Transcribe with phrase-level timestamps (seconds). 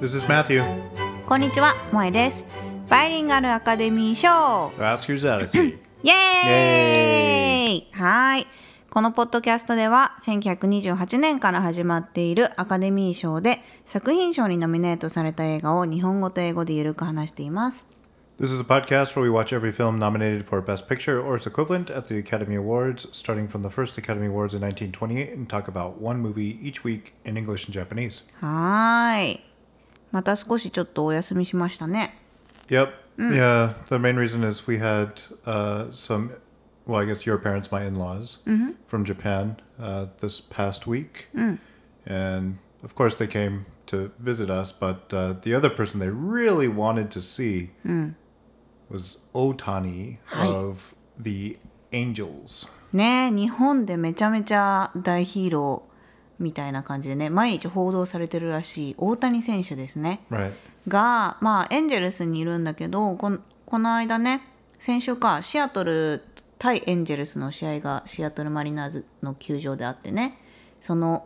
[0.00, 0.64] This is Matthew.
[1.26, 2.46] こんにちは、萌えです。
[2.88, 5.78] バイリンガルアカデミー賞 Oscar's Attitude.
[6.02, 8.46] イエーイはい。
[8.88, 17.90] このポッドキャストでは1928年から始まっているアカデミー賞で作品賞にノミネートされた映画を日本語と英語でゆるく話しています。
[18.40, 21.94] This is a podcast where we watch every film nominated for Best Picture or its equivalent
[21.94, 26.00] at the Academy Awards, starting from the first Academy Awards in 1928, and talk about
[26.00, 28.24] one movie each week in English and Japanese.
[28.40, 29.49] はーい。
[30.11, 32.17] また少しちょっとお休みしましたね。
[32.69, 32.89] Yep.
[33.17, 33.73] Yeah.
[33.87, 36.31] The main reason is we had uh, some,
[36.85, 38.39] well, I guess your parents, my in laws,
[38.87, 41.27] from Japan uh, this past week.
[42.05, 46.67] And of course, they came to visit us, but uh, the other person they really
[46.67, 47.71] wanted to see
[48.89, 50.47] was Otani Hi.
[50.47, 51.57] of the
[51.91, 52.67] Angels.
[52.93, 55.88] ねえ日本でめちゃめちゃ大ヒーロー
[56.40, 60.52] みたいな感じでね毎日報道されてるらしい大谷選手ですね Right.
[60.88, 64.42] がまあエンジェルスにいるんだけどこのこの間ね
[64.78, 66.24] 先週かシアトル
[66.58, 70.38] 対エンジェルスの試合がシアトルマリナーズの球場であってね
[70.80, 71.24] その.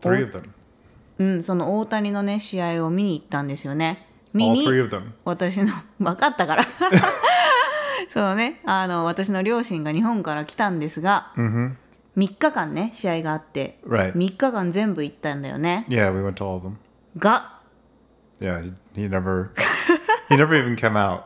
[1.19, 4.65] うん、その大谷のね試合を見に行ったんですよね見に.
[5.25, 6.65] 私の 分かったから
[8.13, 11.33] そうねあの私の両親が日本から来たんですが、
[12.17, 14.13] 3日間ね試合があって、Right.
[14.15, 16.75] 3日間全部行ったんだよね Yeah, we went to all of them.
[17.19, 17.61] が
[18.41, 19.51] Yeah, he, never,
[20.29, 21.23] he never even came out.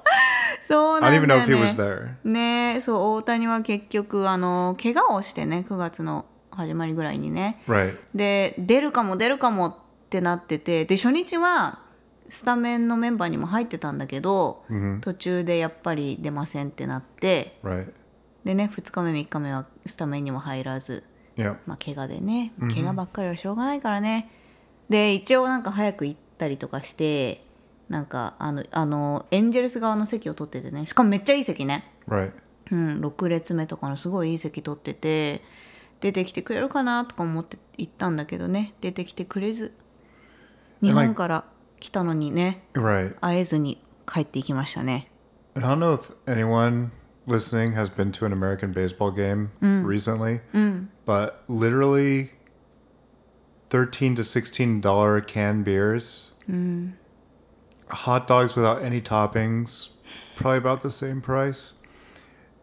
[0.67, 1.77] そう I な don't んだ even よ know if he ね was
[2.25, 2.29] there.
[2.29, 7.97] ねえそう大谷は結局あの怪我をしてね9月の始まりぐらいにね Right.
[8.15, 9.75] で出るかも出るかもっ
[10.11, 11.81] てなっててで初日は
[12.31, 14.63] スタメンのメンバーにも入ってたんだけど、
[15.01, 17.91] 途中でやっぱり出ませんってなって Right.
[18.49, 21.05] でね2日目3日目はスタメンにも入らず.
[21.67, 24.31] まあ、怪我でね怪我ばっかりはしょうがないからね。
[24.89, 27.45] で一応なんか早く行ったりとかして
[27.91, 30.87] なんかあのあのエンジェルス側の席を取っててね。
[30.87, 31.93] しかもめっちゃいい席ね。
[32.09, 32.33] Right.
[32.71, 35.43] うん、6列目とかのすごいいい席取ってて
[36.01, 38.73] 出てきてくれるかなとか思って行ったんだけどね。
[38.81, 39.75] 出てきてくれず。
[40.81, 41.45] 日本から
[41.81, 42.63] 来たのにね。
[42.73, 43.15] Right.
[43.21, 43.79] 会えずに
[44.11, 45.11] 帰っていきましたね。
[45.55, 46.89] I don't know if anyone
[47.28, 50.42] listening has been to an American baseball game recently,
[51.06, 52.32] but literally
[53.70, 56.32] 13 to 16 dollar can beers,
[57.90, 59.90] hot dogs without any toppings,
[60.36, 61.74] probably about the same price.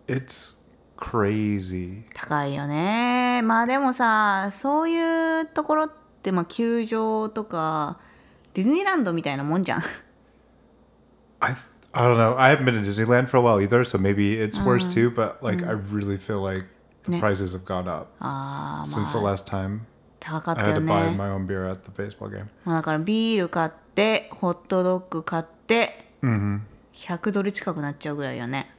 [0.07, 0.55] It's
[0.97, 2.05] crazy.
[2.15, 5.91] 高いよねまあでもさそういうところっ
[6.23, 7.99] て、まあ、球場とか
[8.53, 9.83] ディズニーランドみたいなもんじゃん
[11.41, 11.57] I th-
[11.95, 12.37] I don't know.
[12.37, 15.11] I haven't been to Disneyland for a while either, so maybe it's worse too.
[15.11, 16.67] But like, I really feel like
[17.05, 19.81] the Ne- prices have gone up あー since the last time
[20.21, 22.47] 高かっ I た had よ to buy ね my own beer at the baseball game.
[22.65, 28.71] まあだからビール買ってホットドッグ買って、100ドル近くなっちゃうぐらいよね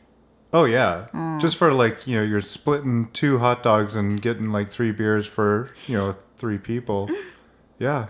[0.54, 1.08] Oh yeah,
[1.40, 5.26] just for like you know you're splitting two hot dogs and getting like three beers
[5.26, 7.08] for you know three people.
[7.80, 8.08] Yeah,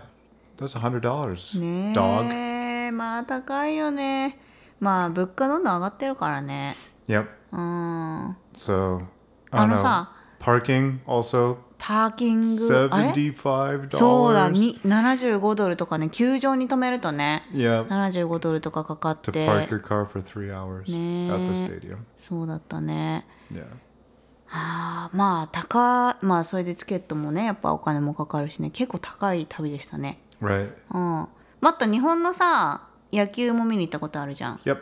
[0.56, 1.56] that's a hundred dollars.
[1.58, 2.30] ね Dog.
[2.32, 4.38] えまあ高いよね
[4.79, 6.75] まあ物価どんどん上がってるからね
[7.07, 7.27] Yep.
[7.53, 9.05] うん So I don't know.
[9.51, 11.55] あのさ、Parking also?
[11.79, 17.85] パーキングあれ？seventy-five そうだ.に75ドルとかね球場に止めるとね Yeah.
[17.87, 21.67] 75ドルとかかかっ To て park your car for three hours at the Ne.
[21.67, 21.97] stadium.
[22.19, 23.61] そうだったね Yeah.
[24.47, 30.71] はあまあ高まあそれでチケットもねやっぱお金もかかるしね結構高い旅でしたね Right.
[30.93, 31.27] うん
[31.61, 34.79] また日本のさ野球も見に行ったことあるじゃん Yep.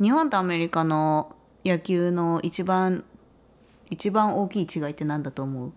[0.00, 1.34] 日本とアメリカの
[1.64, 3.04] 野球の一番
[3.90, 5.72] 一番大きい違いって何だと思う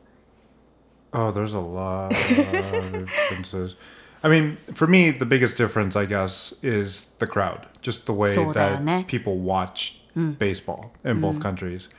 [1.11, 3.75] Oh, there's a lot of differences.
[4.22, 7.67] I mean, for me, the biggest difference, I guess, is the crowd.
[7.81, 9.06] Just the way that ね。
[9.07, 10.01] people watch
[10.39, 11.89] baseball in both countries.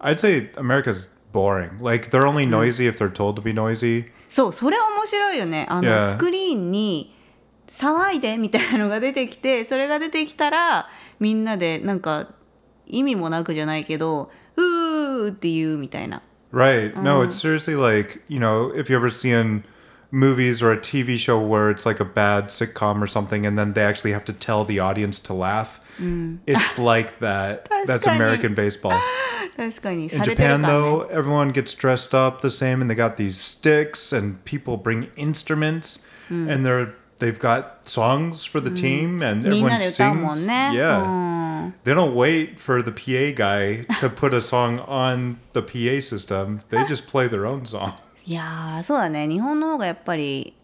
[0.00, 1.80] I'd say America's boring.
[1.80, 4.04] Like they're only noisy if they're told to be noisy.
[4.28, 6.10] そうそれ面白いよねあの、Yeah.
[6.10, 7.12] スクリーンに
[7.69, 10.87] 騒いでみたいなのが出てきてそれが出てきたら
[11.19, 12.29] みんなでなんか
[12.85, 16.21] 意味もなくじゃないけど「うー」って言うみたいな
[16.53, 16.95] Right.
[16.95, 19.65] No, it's seriously like, you know, if you ever seen
[20.09, 23.73] movies or a TV show where it's like a bad sitcom or something and then
[23.73, 25.81] they actually have to tell the audience to laugh.
[26.47, 27.67] It's like that.
[27.85, 28.19] That's 確かに。
[28.19, 28.97] American baseball.
[29.57, 33.15] 確かに In されてる Japan, から、ね、 though, everyone gets dressed up the same, and they got
[33.15, 38.80] these sticks, and people bring instruments, and they're they've got songs for the mm.
[38.80, 40.46] team and everyone sings.
[40.46, 41.70] Yeah.
[41.84, 46.60] They don't wait for the PA guy to put a song on the PA system.
[46.70, 47.94] They just play their own song.
[48.26, 50.54] いやーそうだね日本の方がやっぱり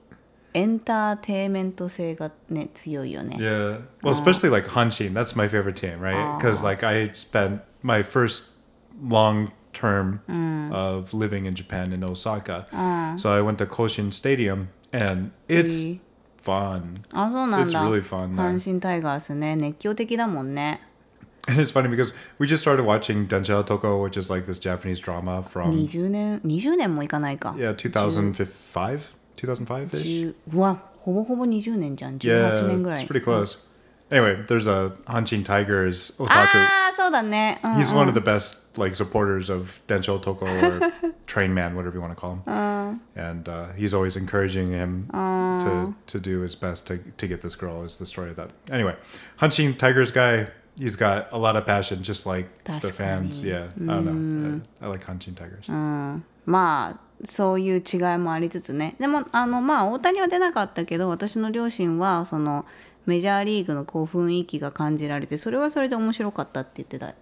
[0.52, 3.36] エンターテイメント性がね強いよね。
[3.38, 3.80] Yeah.
[4.02, 5.14] Well, especially like Hanshin.
[5.14, 6.38] That's my favorite team, right?
[6.38, 8.52] Because like I spent my first
[9.02, 10.72] long term mm.
[10.72, 12.66] of living in Japan in Osaka.
[13.18, 15.82] So I went to Koshien Stadium and it's
[16.46, 17.04] fun.
[17.12, 18.34] It's really fun.
[18.34, 18.64] 阪 there.
[18.64, 20.81] 神タイガースね、熱狂的だもんね。
[21.48, 25.43] And it's funny because we just started watching Densha Otoko, which is like this Japanese drama
[25.43, 27.54] from 20年、20年もいかないか。
[27.56, 30.34] yeah 2005, 2005 ish.
[32.20, 33.06] Yeah, it's い。
[33.06, 33.58] pretty close.
[34.10, 37.76] Anyway, there's a Hanshin Tigers otaku.
[37.76, 40.42] He's one of the best like supporters of Densha Otoko
[41.02, 43.00] or Train Man, whatever you want to call him.
[43.16, 47.56] And uh, he's always encouraging him to to do his best to, to get this
[47.56, 47.82] girl.
[47.82, 48.50] Is the story of that.
[48.70, 48.94] Anyway,
[49.40, 50.48] Hanshin Tigers guy,
[50.78, 53.42] he's got a lot of passion, just like the fans.
[53.42, 54.60] Yeah, I don't know.
[54.80, 55.68] I, I like Hanshin Tigers.
[55.68, 62.66] Uh, まあそういう違いもありつつねでもあのまあ大谷は出なかったけど私の両親はその
[63.06, 67.14] メジャーリーグのこう雰囲気が感じられてそれはそれで面白かったって言ってた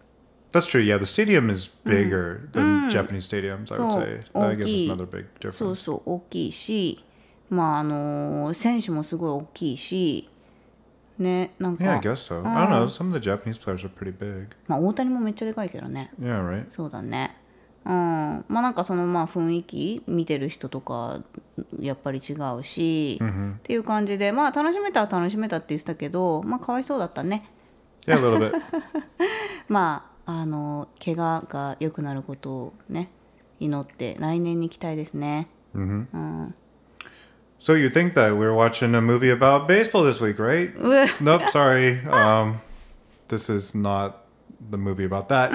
[0.53, 0.81] That's true.
[0.81, 3.73] Yeah, the stadium is bigger than Japanese stadiums.
[3.73, 5.75] I would say that gives another big そう difference.
[5.77, 7.05] そう大きいし
[7.51, 10.29] まああの選手もすごい大きいし
[11.19, 12.39] ねなん Yeah, I か guess so.
[12.47, 12.89] I don't know.
[12.89, 14.49] Some of the Japanese players are pretty big.
[14.69, 16.71] まあ大谷もめっちゃでかいけどね Yeah, right.
[16.71, 17.37] そうだね
[17.87, 21.21] うんまあなんかそのまあ雰囲気見てる人とか
[21.81, 27.49] やっぱり違うし、っていう感じでまあ楽しめたは楽しめたって言ってたけどまあかわいそうだったね
[28.07, 28.61] Yeah, a little bit.
[29.69, 33.11] まああの怪我が良くなることをね
[33.61, 35.49] 祈って来年に期待ですね
[37.61, 40.71] So you think that we were watching a movie about baseball this week, right?
[41.23, 41.99] nope, sorry.
[42.07, 42.61] Um,
[43.29, 44.27] this is not
[44.71, 45.51] the movie about that.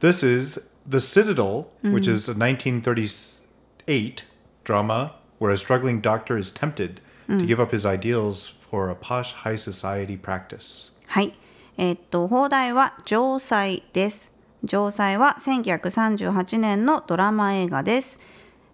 [0.00, 4.24] This is The Citadel, which is a 1938
[4.62, 9.32] drama where a struggling doctor is tempted to give up his ideals for a posh
[9.32, 10.92] high society practice.
[11.08, 11.34] はい
[11.76, 14.34] えっと放題は城西です
[14.66, 18.20] 城西は1938年のドラマ映画です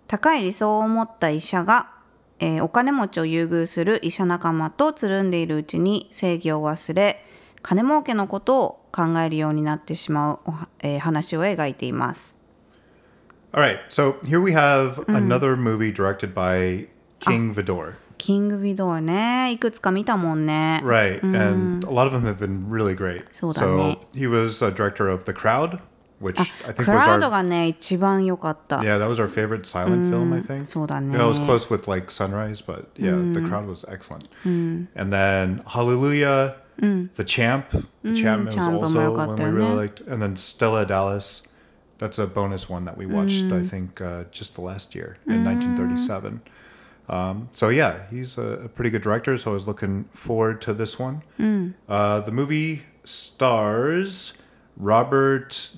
[0.07, 1.91] 高い理想を持った医者が、
[2.39, 7.25] えーお金持ちを優遇する医者仲間とつるんでいるうちに正義を忘れ
[7.63, 10.39] 金儲けのことを考えるようになってしまう
[10.81, 12.39] えー話を描いています
[13.55, 16.89] All right, so here we have another movie directed by
[17.21, 17.97] King Vidor.
[18.17, 23.25] キング・ビドーねいくつか見たもんね Right, and a lot of them have been really great.
[23.33, 23.99] そうだね。
[24.15, 25.81] So he was a director of The Crowd,
[26.21, 30.33] which I think ク was ラウドがね一番良かった、yeah, that was our favorite silent film.
[30.33, 30.65] I think.
[30.67, 34.31] そうだね it was close with like Sunrise, but yeah, The Crowd was excellent.
[34.45, 37.71] And then Hallelujah, The Champ.
[38.03, 40.01] The Champ was Champ also one we really liked.
[40.01, 41.43] And then Stella Dallas.
[41.99, 45.45] That's a bonus one that we watched, I think, uh, just the last year in
[45.45, 46.43] 1937.
[47.09, 49.37] Um, so yeah, he's a, a, pretty good director.
[49.39, 51.23] So I was looking forward to this one.
[51.39, 51.75] Mm.
[51.89, 54.33] Uh, the movie stars
[54.77, 55.73] Robert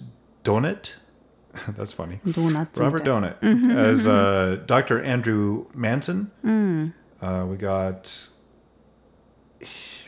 [0.44, 0.94] Donut.
[1.68, 2.20] That's funny.
[2.26, 2.78] Donut.
[2.78, 3.42] Robert Donut
[3.76, 5.02] as uh, Dr.
[5.02, 6.30] Andrew Manson.
[6.44, 6.92] Mm.
[7.20, 8.28] Uh, we got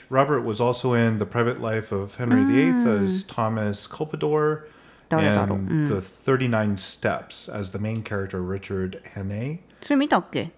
[0.09, 2.85] Robert was also in The Private Life of Henry mm.
[2.85, 4.65] VIII as Thomas Culpador
[5.11, 5.89] and mm.
[5.89, 9.61] The 39 Steps as the main character, Richard Hannay.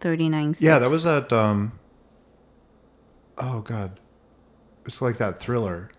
[0.00, 0.62] ?39 Steps.
[0.62, 1.32] Yeah, that was that.
[1.32, 1.78] Um,
[3.36, 4.00] oh, God.
[4.86, 5.90] It's like that thriller.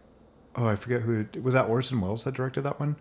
[0.56, 1.26] Oh, I forget who.
[1.42, 2.96] Was that Orson Welles that directed that one?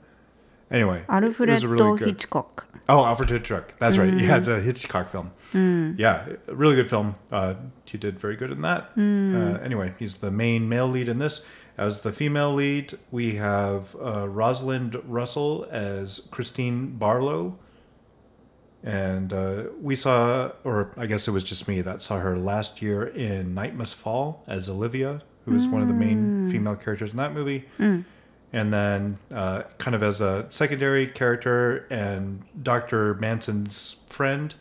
[0.71, 2.67] Anyway, Alfred really Hitchcock.
[2.73, 3.75] Good, oh, Alfred Hitchcock.
[3.79, 4.13] That's right.
[4.13, 4.21] Mm.
[4.21, 5.33] Yeah, it's a Hitchcock film.
[5.53, 5.99] Mm.
[5.99, 7.15] Yeah, really good film.
[7.33, 7.55] Uh,
[7.87, 8.95] he did very good in that.
[8.97, 9.57] Mm.
[9.57, 11.41] Uh, anyway, he's the main male lead in this.
[11.79, 17.59] As the female lead, we have uh, Rosalind Russell as Christine Barlow.
[18.83, 22.83] And uh, we saw, or I guess it was just me that saw her last
[22.83, 25.73] year in Night Must Fall as Olivia, who is mm.
[25.73, 26.51] one of the main mm.
[26.51, 27.65] female characters in that movie.
[27.79, 28.05] Mm.
[28.53, 33.15] And then, uh, kind of as a secondary character and Dr.
[33.15, 34.55] Manson's friend,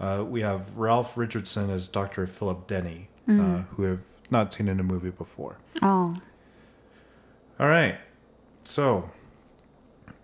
[0.00, 2.26] uh, we have Ralph Richardson as Dr.
[2.26, 5.56] Philip Denny, uh, who have not seen in a movie before.
[5.80, 6.14] あ
[7.58, 7.96] あ All right.
[8.64, 9.10] So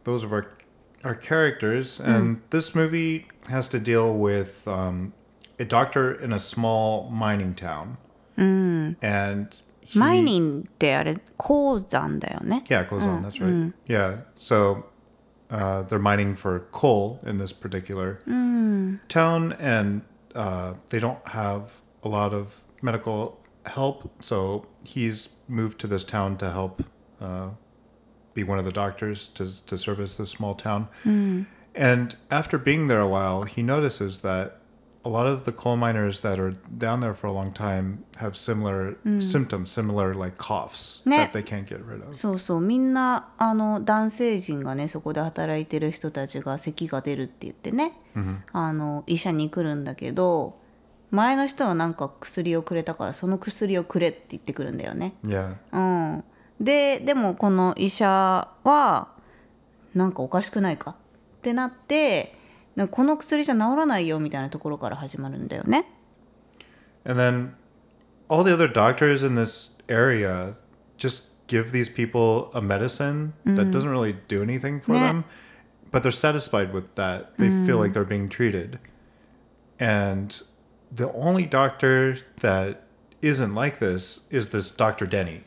[0.04, 0.46] those are our
[1.04, 5.12] our characters, and this movie has to deal with um,
[5.60, 7.98] a doctor in a small mining town,
[8.36, 9.56] and
[9.87, 13.21] he, マイニンってあれ鉱山だよね yeah, it goes on.
[13.21, 13.73] That's right.
[13.85, 14.21] Yeah.
[14.37, 14.85] So
[15.49, 18.19] uh, they're mining for coal in this particular
[19.07, 20.01] town, and
[20.35, 24.09] uh, they don't have a lot of medical help.
[24.21, 26.83] So he's moved to this town to help
[27.21, 27.49] uh,
[28.33, 30.87] be one of the doctors to to service this small town.
[31.75, 34.56] And after being there a while, he notices that
[35.08, 38.36] a lot of the coal miners that are down there for a long time have
[38.36, 42.14] similar symptoms, similar like coughs that they can't get rid of.
[42.14, 47.94] そうそうみんなあの男性陣がねそこで働いてる人たちが咳が出るって言ってね、
[48.52, 50.58] あの医者に来るんだけど
[51.10, 55.14] 前の人はなんか薬をくれたからその薬をくれって言ってくるんだよね。
[55.24, 55.56] Yeah.
[55.72, 55.78] う
[56.18, 56.24] ん、
[56.60, 58.06] ででもこの医者
[58.64, 59.08] は
[59.94, 60.94] なんかおかしくないかっ
[61.40, 62.37] てなって
[62.91, 65.85] この薬じゃ治らないよみたいなところから始まるんだよね。
[67.05, 67.51] And then
[68.29, 70.55] all the other doctors in this area
[70.97, 74.99] just give these people a medicine that doesn't really do anything for Ne.
[74.99, 75.23] them,
[75.91, 77.37] but they're satisfied with that.
[77.37, 78.79] They feel like they're being treated.
[79.79, 80.41] And
[80.91, 82.83] the only doctor that
[83.21, 85.05] isn't like this is this Dr.
[85.05, 85.43] Denny,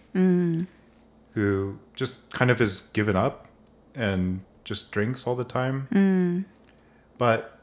[1.32, 3.46] who just kind of is given up
[3.94, 6.46] and just drinks all the time.
[7.21, 7.59] but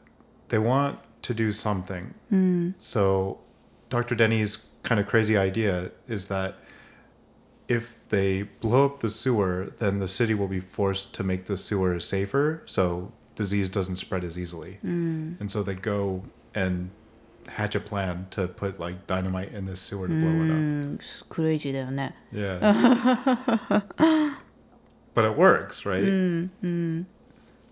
[0.47, 2.13] they want to do something.
[2.31, 2.75] Mm.
[2.77, 3.39] So,
[3.89, 4.15] Dr.
[4.15, 6.55] Denny's kind of crazy idea is that
[7.67, 11.57] if they blow up the sewer, then the city will be forced to make the
[11.57, 14.79] sewer safer so disease doesn't spread as easily.
[14.81, 15.41] Mm.
[15.41, 16.23] And so they go
[16.55, 16.89] and
[17.49, 20.45] hatch a plan to put like dynamite in this sewer to blow mm.
[20.45, 21.27] it up.
[21.27, 21.71] Crazy,
[22.31, 22.59] yeah.
[25.13, 26.05] but it works, right?
[26.05, 27.05] Mm.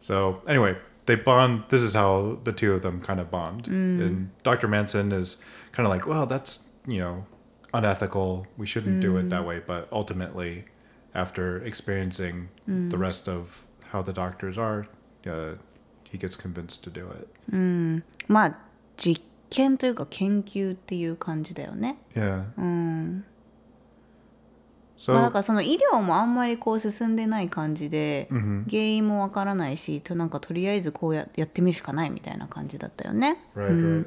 [0.01, 0.75] So anyway,
[1.06, 1.64] they bond.
[1.68, 3.66] This is how the two of them kind of bond.
[3.66, 4.68] And Dr.
[4.68, 5.36] Manson is
[5.72, 7.26] kind of like, well, that's you know
[7.74, 8.46] unethical.
[8.56, 9.60] We shouldn't do it that way.
[9.66, 10.64] But ultimately,
[11.14, 14.86] after experiencing the rest of how the doctors are,
[15.26, 15.54] uh,
[16.08, 17.28] he gets convinced to do it.
[18.28, 18.58] まあ
[18.96, 21.96] 実験というか研究っていう感じだよね。
[22.14, 22.44] Yeah.
[25.07, 28.27] まあ、だ So からその医療もあんまりこう進んでない感じで、
[28.69, 33.37] 原因もわからないしとなんかとりあえずこうややってみるしかないみたいな感じだったよね。
[33.55, 34.05] Right, right.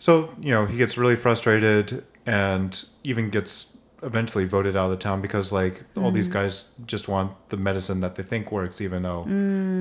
[0.00, 4.96] So, you know, he gets really frustrated and even gets eventually voted out of the
[4.96, 9.02] town because, like, all these guys just want the medicine that they think works, even
[9.02, 9.24] though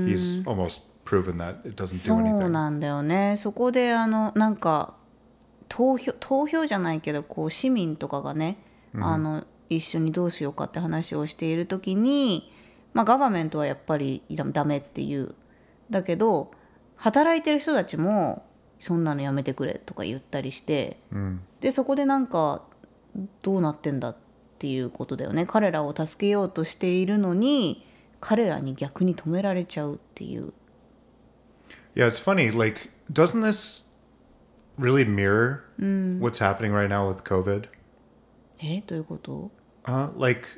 [0.06, 2.50] he's almost proven that it doesn't そ do う anything.
[2.50, 4.94] なんだよねそこであのなんか
[5.68, 8.58] 投票投票じゃないけどこう市民とかがね、
[8.96, 12.51] あの一緒にどうしようかって話をしている時に、
[12.93, 15.36] まあ、ガバメントはやっぱりダダメっていう
[15.89, 16.51] だけど
[16.96, 18.46] 働いてる人たちも
[18.79, 20.98] そんなのやめてくれとか言ったりして、
[21.60, 22.63] でそこでなんか
[23.41, 24.17] どうなってんだっ
[24.58, 27.86] ていうことだよね彼らを助けようとしているのに
[28.19, 30.53] 彼らに逆に止められちゃうっていう。
[31.96, 32.51] Yeah, it's funny.
[32.51, 33.84] Like, doesn't this
[34.77, 37.65] really mirror what's happening right now with COVID?
[38.62, 39.50] えどういうこと
[39.87, 40.49] Uh, like,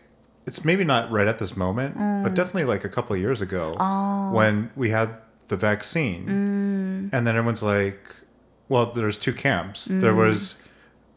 [0.47, 3.75] it's maybe not right at this moment, but definitely like a couple of years ago
[4.33, 5.17] when we had
[5.49, 6.29] the vaccine.
[7.13, 7.99] And then everyone's like,
[8.69, 9.87] well, there's two camps.
[9.91, 10.55] There was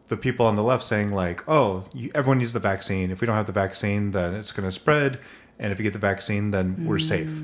[0.08, 3.12] the people on the left saying, like, oh, you, everyone needs the vaccine.
[3.12, 5.20] If we don't have the vaccine, then it's going to spread.
[5.60, 7.42] And if you get the vaccine, then we're safe.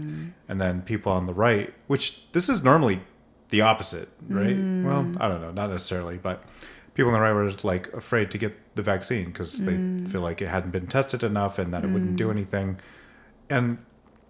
[0.49, 3.01] And then people on the right, which this is normally
[3.49, 4.57] the opposite, right?
[4.57, 6.43] Well, I don't know, not necessarily, but
[6.94, 9.76] people on the right were like afraid to get the vaccine because they
[10.10, 11.94] feel like it hadn't been tested enough and that it mm.
[11.94, 12.78] wouldn't do anything.
[13.48, 13.78] And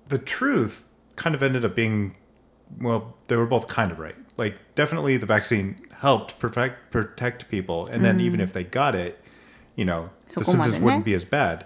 [0.09, 0.87] the truth
[1.17, 2.17] kind of ended up being
[2.81, 4.15] well, they were both kind of right.
[4.37, 8.23] Like, definitely the vaccine helped protect protect people, and then mm.
[8.23, 9.23] even if they got it,
[9.77, 11.65] you know, so the symptoms wouldn't be as bad.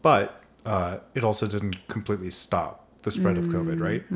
[0.00, 4.10] But uh, it also didn't completely stop the spread of COVID, right?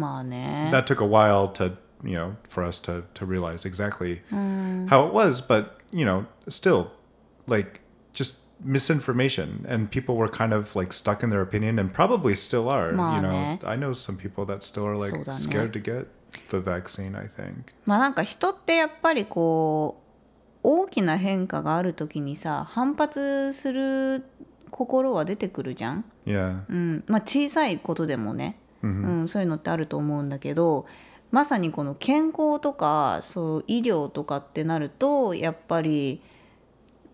[0.71, 4.23] That took a while to you know for us to to realize exactly
[4.89, 6.93] how it was, but you know, still,
[7.47, 7.81] like,
[8.13, 12.69] just misinformation, and people were kind of like stuck in their opinion, and probably still
[12.69, 12.91] are.
[12.91, 13.59] You know.
[13.65, 16.09] I know some people that still are like scared to get
[16.51, 17.15] the vaccine.
[17.17, 17.73] I think.
[17.85, 24.25] まあなんか人ってやっぱりこう大きな変化がある時にさ反発する
[24.71, 26.63] 心は出てくるじゃん、Yeah.
[26.69, 30.87] うんまあ、小さいことでもね、うん、そういうのってあると思うんだけど
[31.31, 36.23] まさにこの健康とかそう医療とかってなるとやっぱり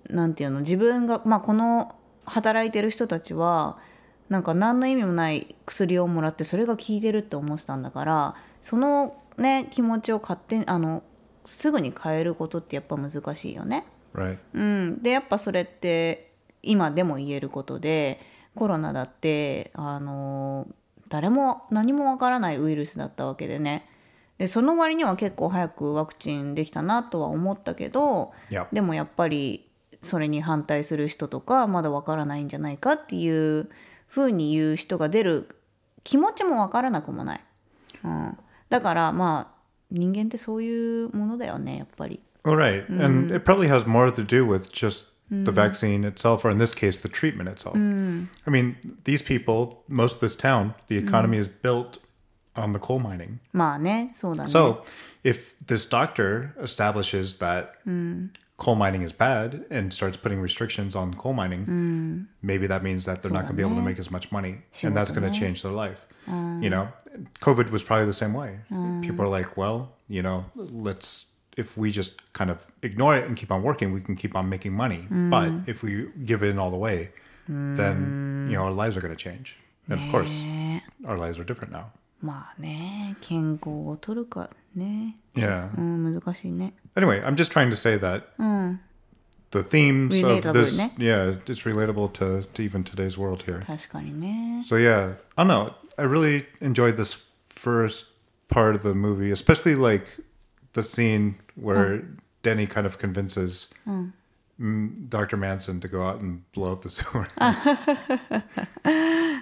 [0.08, 3.78] なんていうの自分が、まあ、この働いてる人たちは
[4.28, 11.02] なんか何の意味もない薬をもらってそれが効いてるって思ってたんだからそのね気持ちを勝手にあの
[11.44, 13.84] すぐに変えることってやっぱ難しいよね。
[14.14, 14.38] Right.
[14.54, 18.20] うん、でやっぱそれって今でも言えることで
[18.54, 20.68] コロナだってあの
[21.08, 23.88] 誰も何もわからないウイルスだったわけでね
[24.38, 28.32] でその割には結構早くワクチンできたなとは思ったけど.
[28.72, 29.68] でもやっぱり
[30.02, 33.68] それに反対する人とかまだわからないんじゃないかっていう
[34.08, 35.48] ふうに言う人が出る
[36.02, 37.40] 気持ちもわからなくもない。
[38.04, 42.84] うん、だからまあ人間ってそういうものだよねやっぱり Well, right.
[42.88, 46.74] And it probably has more to do with just the vaccine itself, or in this
[46.74, 47.76] case, the treatment itself.
[47.76, 48.74] I mean,
[49.04, 52.00] these people, most of this town, the economy is built
[52.55, 53.39] on the coal mining.
[53.53, 54.83] まあねそうだね So
[55.23, 57.73] if this doctor establishes that
[58.57, 63.21] coal mining is bad and starts putting restrictions on coal mining, maybe that means that
[63.21, 65.39] they're not going to be able to make as much money, and that's going to
[65.39, 66.05] change their life.
[66.27, 66.89] You know,
[67.41, 68.59] COVID was probably the same way.
[69.01, 71.25] People are like, well, you know, let's
[71.57, 74.47] if we just kind of ignore it and keep on working, we can keep on
[74.47, 75.07] making money.
[75.09, 77.11] But if we give in all the way,
[77.47, 79.57] then you know our lives are going to change.
[79.89, 80.43] And of course,
[81.05, 81.91] our lives are different now.
[82.21, 85.69] まあね健康を取るかね Yeah.
[85.77, 88.23] うん難しいね Anyway, I'm just trying to say that
[89.51, 90.91] the themes of Relatable, this, ne?
[90.97, 93.63] yeah, it's relatable to, to even today's world here.
[93.65, 95.73] 確かにね So yeah, I don't know.
[95.97, 97.19] I really enjoyed this
[97.49, 98.05] first
[98.49, 100.05] part of the movie, especially like
[100.73, 102.03] the scene where
[102.43, 104.11] Denny kind of convinces mm,
[105.09, 105.37] Dr.
[105.37, 107.27] Manson to go out and blow up the sewer.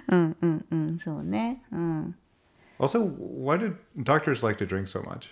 [0.08, 2.14] うんそうねうん
[2.81, 5.29] Also, why did doctors like to drink so much?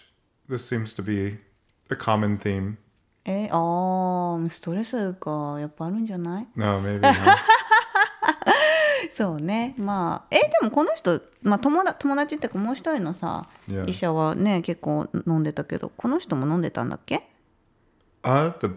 [0.48, 1.38] This seems to be
[1.90, 2.78] a common theme.
[3.26, 7.02] えあーストレスがやっぱあるんじゃない No, maybe.
[7.02, 7.16] not.
[9.12, 13.90] そうねまあえでもこの人、まあ、友達友達っていうかもう一人のさ Yeah.
[13.90, 17.28] 医者はね結構飲んでたけどこの人も飲んでたんだっけ
[18.24, 18.70] Uh, the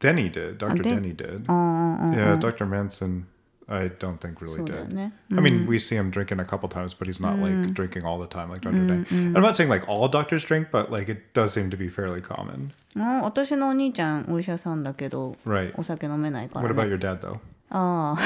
[0.00, 0.58] Denny did.
[0.58, 0.74] Dr.
[0.76, 1.44] did- Denny did.
[1.48, 2.66] うんうんうん Yeah, Dr.
[2.66, 3.24] Manson,
[3.67, 4.93] I don't think really そうだよ did.
[4.93, 8.05] ね I mean, we see him drinking a couple times, but he's not like drinking
[8.05, 8.85] all the time like Dr.
[8.85, 9.05] Denny.
[9.09, 12.21] I'm not saying like all doctors drink, but like it does seem to be fairly
[12.21, 12.71] common.
[12.95, 15.73] うん私のお兄ちゃんお医者さんだけど Right.
[15.77, 17.39] お酒飲めないか What ら、 about ね、 your dad though?
[17.75, 18.19] ああ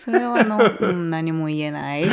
[0.00, 2.04] それはあの、うん、何も言えない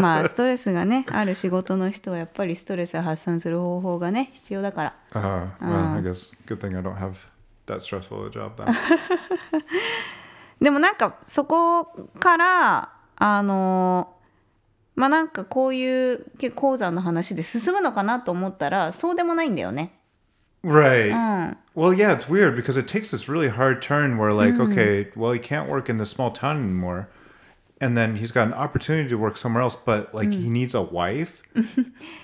[0.00, 7.26] まあストレスがねある仕事の人はやっぱりストレスを発散する方法がね必要だから Uh, well, I guess good thing I don't have
[7.66, 8.74] that stressful a job then.
[10.61, 11.85] でもなんかそこ
[12.19, 14.15] からあの
[14.95, 19.99] まあなんかこういう鉱山の話で進むのかなと思ったらそうでもないんだよね。
[20.63, 21.11] right.
[21.11, 25.31] うん、Well, yeah, it's weird because it takes this really hard turn where, like, okay, well,
[25.33, 27.09] he can't work in this small town anymore.
[27.81, 30.81] And then he's got an opportunity to work somewhere else, but, like, he needs a
[30.81, 31.43] wife.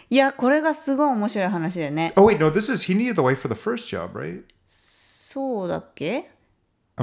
[0.10, 2.14] いやこれがすごい面白い話だよね。
[2.16, 4.44] Oh, wait, no, this is, he needed the wife for the first job, right?
[4.68, 6.39] そうだっけ Oh,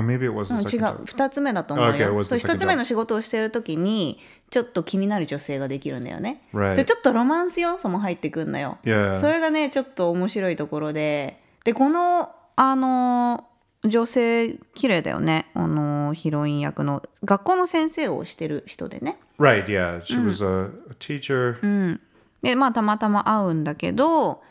[0.01, 1.17] maybe it was うん the 違 second う job.
[1.27, 2.19] 2つ目だと思う Okay, it よ。
[2.21, 4.19] was そう the 1 second つ目の仕事をしてる時に
[4.51, 6.43] ちょっと気になる女性ができるんだよね。
[6.55, 6.73] Right.
[6.73, 8.79] それちょっとロマンス要素も入ってくんのよ。
[8.85, 9.21] Yeah.
[9.21, 13.45] それがねちょっと面白いところででこのあの
[13.85, 20.01] 女性綺麗だよねあのヒロイン役の学校の先生をしてる人でね Right, yeah.
[20.03, 21.99] She was a, a teacher.
[22.43, 24.43] でまあたまたま会うんだけど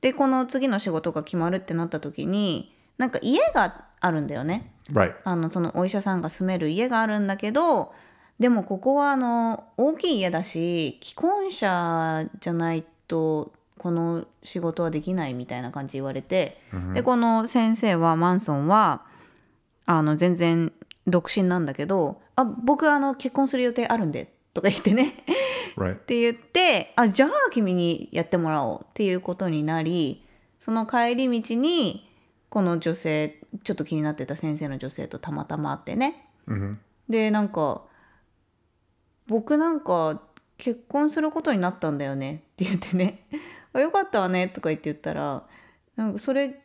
[0.00, 5.14] でこの次の仕事が決まるってなった時になんか家があるんだよね Right.
[5.24, 7.92] あのそのお医者さんが住める家があるんだけど
[8.38, 16.60] でもここはあの大きい家だし既婚者じゃないとこの仕事はできないみたいな感じ言われて、
[16.94, 19.02] でこの先生はマンソンは
[19.86, 20.72] あの全然
[21.06, 25.14] 独身なんだけど「あ僕あの結婚する予定あるんで」とか言ってね.
[25.92, 30.24] って言ってあじゃあ君にやってもらおうっていうことになり
[30.58, 32.10] その帰り道に
[32.48, 36.28] この女性ちょっと気になってた先生の女性とたまたま会ってね、
[37.08, 37.82] でなんか
[39.26, 40.20] 「僕なんか
[40.56, 43.26] 結婚することになったんだよね」って言ってね
[43.72, 45.44] 「あよかったわね」とか言って言ったら
[45.96, 46.60] 「なんかそれ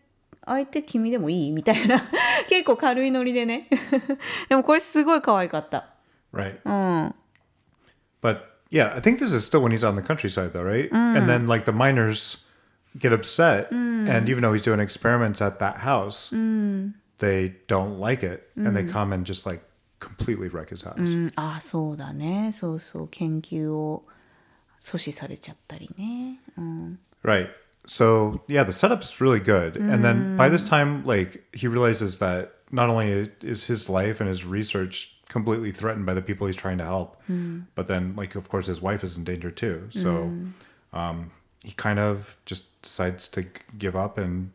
[0.45, 2.01] 相手君でもいい?」みたいな。
[2.49, 3.69] 結構軽いノリでね。
[4.49, 5.89] でもこれすごい可愛かった。
[6.33, 6.59] Right.
[6.65, 6.69] う
[7.07, 7.15] ん、
[8.21, 10.91] But yeah, I think this is still when he's on the countryside, though, right?
[10.91, 12.39] And then like the miners
[12.98, 16.30] get upset, and even though he's doing experiments at that house,
[17.18, 19.62] they don't like it, and they come and just like
[20.00, 20.98] completely wreck his house.
[20.98, 24.04] うん、あそうだねそうそう研究を
[24.80, 27.48] 阻止されちゃったりね、うん、 Right.
[27.86, 32.52] So yeah, the setup's really good, and then by this time, like he realizes that
[32.70, 36.78] not only is his life and his research completely threatened by the people he's trying
[36.78, 37.16] to help,
[37.74, 39.88] but then like of course his wife is in danger too.
[39.90, 40.30] So
[40.92, 41.30] um,
[41.63, 43.47] he kind of just decides to
[43.77, 44.49] give up and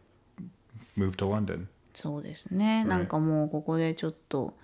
[0.97, 1.67] move to London.
[1.95, 4.55] そうですねなんかもうここでちょっと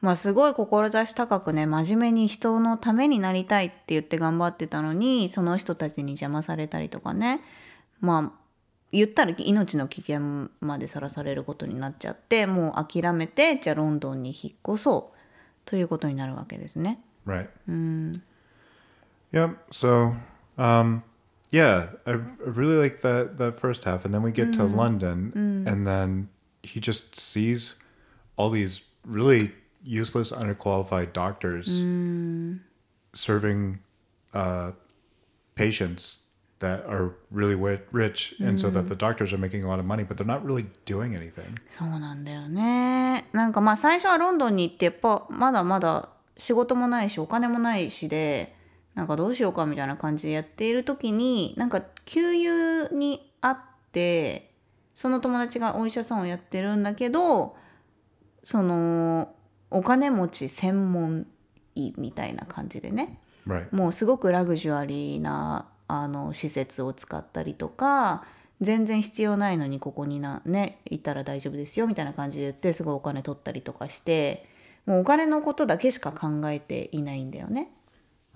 [0.00, 7.40] まあすごい志高くね真面目に人のためになりたいって言って頑張ってたのにその人たちに邪魔されたりとかね
[8.00, 8.46] まあ
[8.92, 15.16] 言ったら命の危険までさらされることになっちゃってもう諦めてじゃあロンドンに引っ越そう
[15.64, 17.00] ということになるわけですね。
[17.26, 17.48] Right.
[19.32, 19.56] Yep.
[19.72, 20.14] So,
[20.56, 21.02] um,
[21.51, 25.33] Yeah, I, I really like that that first half, and then we get to London,
[25.67, 26.29] and then
[26.63, 27.75] he just sees
[28.37, 29.51] all these really
[29.83, 31.67] useless, underqualified doctors
[33.13, 33.79] serving
[34.33, 34.71] uh,
[35.55, 36.19] patients
[36.59, 39.85] that are really wi- rich, and so that the doctors are making a lot of
[39.85, 41.57] money, but they're not really doing anything.
[41.69, 48.54] そうなんだよねなんかまあ最初はロンドンに行ってやっぱまだまだ仕事もないしお金もないしで
[48.96, 53.58] なんかどうしようかみたいな感じでやっている時になんか給油にあっ
[53.92, 54.50] て
[54.94, 57.56] その友達がお医者さんをやってるんだけど
[58.42, 59.34] その
[59.70, 61.26] お金持ち専門
[61.74, 63.68] 医みたいな感じでね Right.
[63.70, 68.24] もうすごくラグジュアリーなあの施設を使ったりとか
[68.60, 74.48] 全然必要ないのにここになねいたら大丈夫ですよみたいな感じで言ってすごいお金取ったりとかして
[74.84, 77.70] もうお金のことだけしか考えていないんだよね。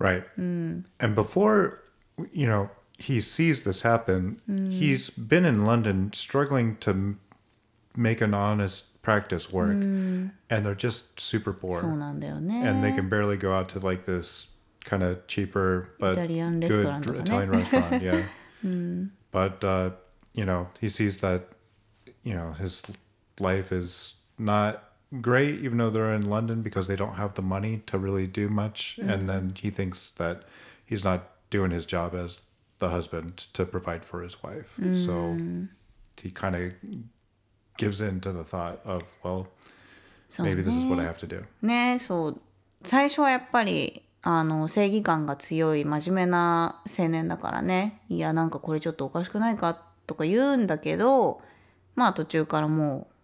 [0.01, 0.23] Right.
[0.37, 0.85] Mm.
[0.99, 1.83] And before,
[2.31, 4.71] you know, he sees this happen, mm.
[4.71, 7.17] he's been in London struggling to
[7.95, 9.77] make an honest practice work.
[9.77, 10.31] Mm.
[10.49, 11.81] And they're just super poor.
[11.81, 14.47] And they can barely go out to like this
[14.83, 18.01] kind of cheaper but Italian good restaurant Italian restaurant.
[18.01, 18.23] Yeah.
[19.31, 19.91] But, uh,
[20.33, 21.47] you know, he sees that,
[22.23, 22.83] you know, his
[23.39, 27.82] life is not great, even though they're in London because they don't have the money
[27.86, 28.98] to really do much.
[29.02, 30.42] And then he thinks that
[30.84, 31.20] he's not
[31.50, 32.42] doing his job as
[32.78, 34.78] the husband to provide for his wife.
[34.94, 35.36] So
[36.20, 36.72] he kind of
[37.78, 39.46] gives in to the thought of, well,
[40.28, 41.44] そう maybe this is what I ね have to do.
[41.62, 42.40] ねそう
[42.84, 51.40] 最初はやっぱりあの正義感が強い真面目な青年だからねいやなんかこれちょっとおかしくないかとか言うんだけど
[51.94, 53.14] まあ途中からもう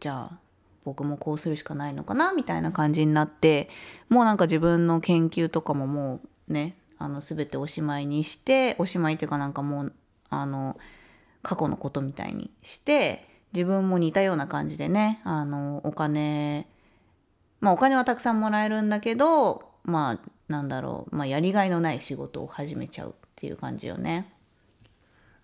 [0.00, 0.38] じゃあ
[0.85, 3.69] 僕もこうするしかないのかなみたいな感じになって
[4.07, 9.93] もうなんか自分の研究とかももうねあの全ておしまいにしておしまいっていうかなんかもう
[10.29, 10.77] あの
[11.41, 16.67] 過去のことみたいにして自分も似たような感じでねあのお金
[17.59, 24.31] まあお金はたくさんもらえるんだけどまあなんだろう、まあ、やりがいのない仕事を始めちゃうっていう感じよね。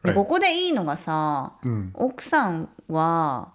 [0.03, 1.53] で.ここでいいのがさ、
[1.93, 3.53] 奥さんは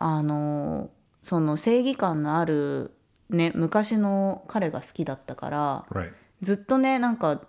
[0.00, 0.90] あの
[1.22, 2.90] その正義感のある、
[3.28, 6.12] ね、昔の彼が好きだったから Right.
[6.42, 7.40] ずっとねなんか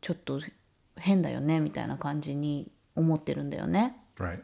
[0.00, 0.40] ちょっと
[0.96, 3.96] 変だよねみたいな感じに思ってるんだよね。
[4.18, 4.42] Right.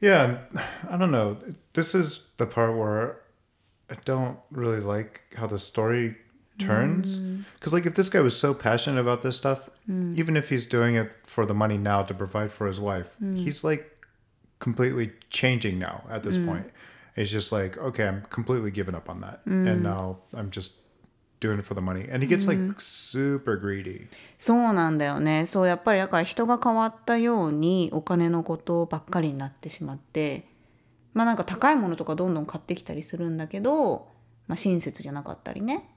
[0.00, 0.38] Yeah, and
[0.90, 1.36] I don't know.
[1.72, 3.16] This is the part where
[3.88, 6.16] I don't really like how the story
[6.58, 7.18] turns.
[7.58, 10.94] Because, like, if this guy was so passionate about this stuff, even if he's doing
[10.94, 13.93] it for the money now to provide for his wife, he's like
[14.64, 16.66] completely changing now at this point.
[17.16, 19.40] It's just like, okay, I'm completely giving up on that.
[19.46, 20.72] And now I'm just
[21.40, 22.08] doing it for the money.
[22.10, 24.08] And he gets like super greedy.
[24.38, 30.44] そうなんだよねそうやっぱりだから人が変わったようにお金のことばっかりになってしまって
[31.14, 34.08] まあなんか高いものとかどんどん買ってきたりするんだけど、
[34.46, 35.88] まあ、親切じゃなかったりね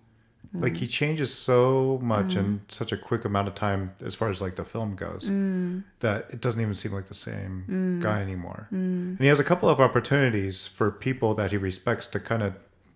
[0.53, 2.71] like he changes so much in mm.
[2.71, 5.83] such a quick amount of time as far as like the film goes mm.
[5.99, 8.01] that it doesn't even seem like the same mm.
[8.01, 8.67] guy anymore.
[8.71, 12.53] And he has a couple of opportunities for people that he respects to kind of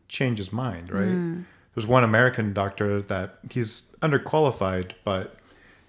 [0.08, 1.46] change his mind right?
[1.74, 5.38] There's one american doctor that he's underqualified but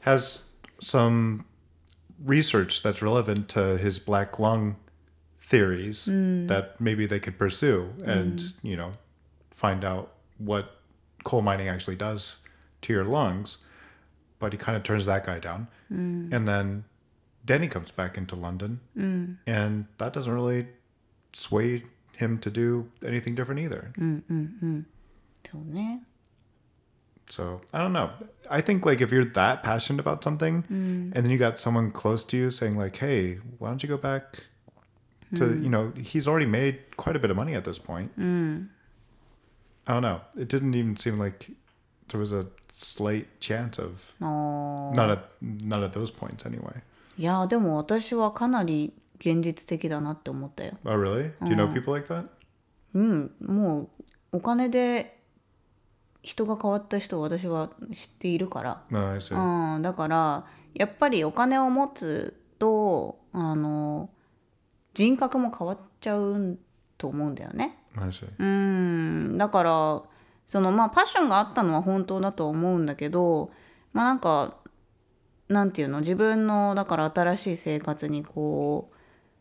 [0.01, 0.43] has
[0.81, 1.45] some
[2.25, 4.77] research that's relevant to his black lung
[5.41, 8.93] theories that maybe they could pursue and you know
[9.51, 10.82] find out what
[11.25, 12.37] coal mining actually does
[12.83, 13.59] to your lungs.
[14.39, 15.69] But he kind of turns that guy down.
[15.93, 16.33] Mm.
[16.33, 16.85] And then
[17.45, 18.81] Denny comes back into London.
[18.97, 19.37] Mm.
[19.47, 20.67] And that doesn't really
[21.33, 21.85] sway
[22.17, 23.93] him to do anything different either.
[23.99, 24.85] Mm, mm, mm.
[27.33, 28.11] so I don't know.
[28.51, 30.69] I think like if you're that passionate about something, mm.
[30.69, 33.97] and then you got someone close to you saying like, "Hey, why don't you go
[33.97, 34.45] back
[35.37, 38.13] to you know?" He's already made quite a bit of money at this point
[39.85, 40.21] I don't know.
[40.37, 41.51] It didn't even seem like
[42.09, 46.83] there was a slight chance of not at not at those points anyway.
[47.19, 51.33] いやでも私はかなり現実的だなって思ったよ Oh really?
[51.43, 52.27] Do you know people like that?
[52.95, 55.19] うんもうお金で
[56.23, 59.75] 人が変わった人を私は知っているから I see.
[59.75, 64.09] うん、だからやっぱりお金を持つとあの
[64.95, 66.59] 人格も変わっちゃう
[66.97, 67.79] と思うんだよね。
[68.39, 70.03] うんだから
[70.47, 73.51] そのまあパッションがあったのは本当だと思うんだけど
[73.93, 74.57] まあなんか
[75.49, 78.91] なんていうの自分のだから新しい生活にこ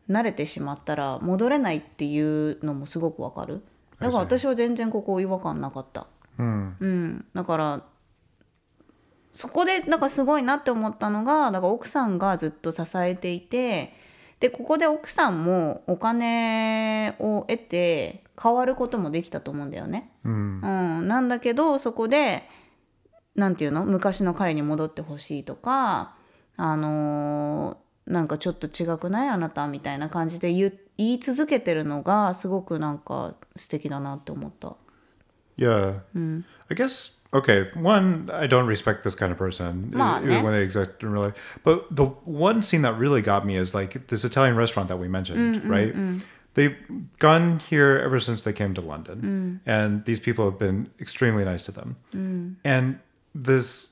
[0.08, 3.64] う慣れてしまったら戻れないっていうのもすごくわかる
[4.00, 6.08] だから私は全然ここ違和感なかった。
[6.38, 6.74] Hmm.
[6.80, 7.82] うん、だから
[9.34, 13.94] そこでなんかすごいなって思ったのがだから奥さんがずっと支えていて
[14.42, 20.12] でここで奥さんもお金を得て変わることもできたと思うんだよね。
[20.26, 20.68] うんう
[21.04, 22.44] ん、なんだけどそこで
[23.36, 23.86] なんていうの？
[23.86, 26.16] 昔の彼に戻ってほしいとか
[26.58, 27.78] あのー
[28.08, 29.30] なんかちょっと違くない？
[29.30, 34.76] あなたみたいな感じで言う言い続けてるのがすごくなんか素敵だなって思った。
[35.56, 36.00] Yeah.
[36.16, 37.70] I guess okay.
[37.74, 39.92] One, I don't respect this kind of person,
[40.24, 41.60] even when they exist in real life.
[41.64, 45.08] But the one scene that really got me is like this Italian restaurant that we
[45.08, 45.94] mentioned, right?
[46.54, 46.76] They've
[47.20, 51.64] gone here ever since they came to London, and these people have been extremely nice
[51.66, 51.96] to them.
[52.66, 53.00] And
[53.34, 53.90] this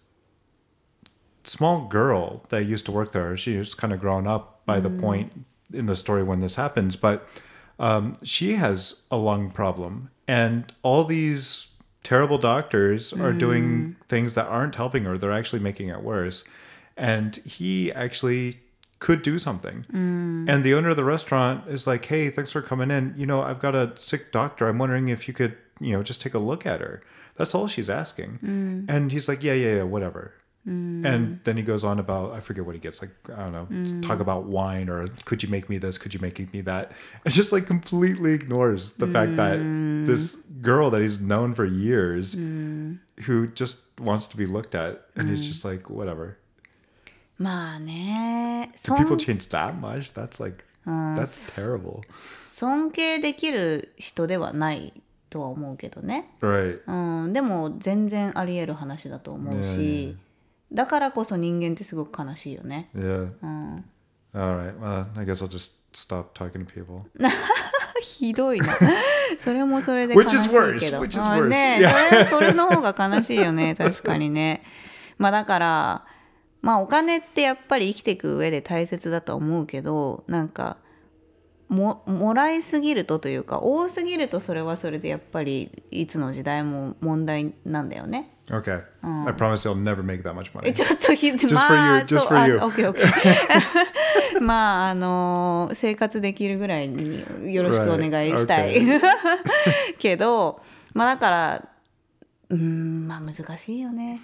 [1.45, 4.89] small girl that used to work there, she was kind of grown up by the
[4.89, 7.27] point in the story when this happens, but
[7.79, 11.68] um, she has a lung problem, and all these
[12.03, 14.05] terrible doctors are doing mm.
[14.05, 15.17] things that aren't helping her.
[15.17, 16.43] They're actually making it worse.
[16.95, 18.59] And he actually
[18.99, 19.85] could do something.
[19.91, 20.49] Mm.
[20.49, 23.13] And the owner of the restaurant is like, hey, thanks for coming in.
[23.17, 24.67] You know, I've got a sick doctor.
[24.67, 27.01] I'm wondering if you could, you know, just take a look at her.
[27.35, 28.39] That's all she's asking.
[28.43, 28.89] Mm.
[28.89, 30.33] And he's like, yeah, yeah, yeah, whatever.
[30.66, 34.00] And then he goes on about I forget what he gets like I don't know
[34.00, 36.92] talk about wine or could you make me this could you make me that
[37.26, 39.58] it's just like completely ignores the fact that
[40.06, 45.28] this girl that he's known for years who just wants to be looked at and
[45.28, 46.38] he's just like whatever
[47.36, 54.94] まあね do 尊 people change that much that's like that's terrible 尊敬できる人ではない
[55.28, 60.16] とは思うけどね、 right うん、でも全然ありえる話だと思うし、
[60.71, 62.89] だからこそ人間ってすごく悲しいよね。
[62.95, 63.31] yeah
[64.33, 67.05] all right well I guess I'll just stop talking to people
[68.01, 68.77] ひどいな。
[69.37, 71.01] それもそれで悲 Which し is いけ worse, ど。
[71.01, 71.47] which is あ worse.
[71.47, 72.27] ね Yeah.
[72.29, 73.75] それ それの方が悲しいよね。
[73.75, 74.63] 確かにね。
[75.17, 76.05] まあだから、
[76.61, 80.77] まあお金ってやっぱり生きていく上で大切だとは思うけど、なんか、
[81.67, 88.31] ももらいすぎるとというか多すぎるとそれはそれでやっぱりいつの時代も問題なんだよね。
[88.49, 88.81] Okay.
[89.01, 90.73] I promise you'll never make that much え money.
[90.75, 92.57] ちょっとひ for まあ you, just for あ you.
[92.57, 99.01] オッケーオッケーまああの生活できるぐらいによろしくお願いしたい、Right.
[99.99, 100.61] けど
[100.93, 101.65] まあだから
[102.49, 104.19] うーんまあ難しいよね。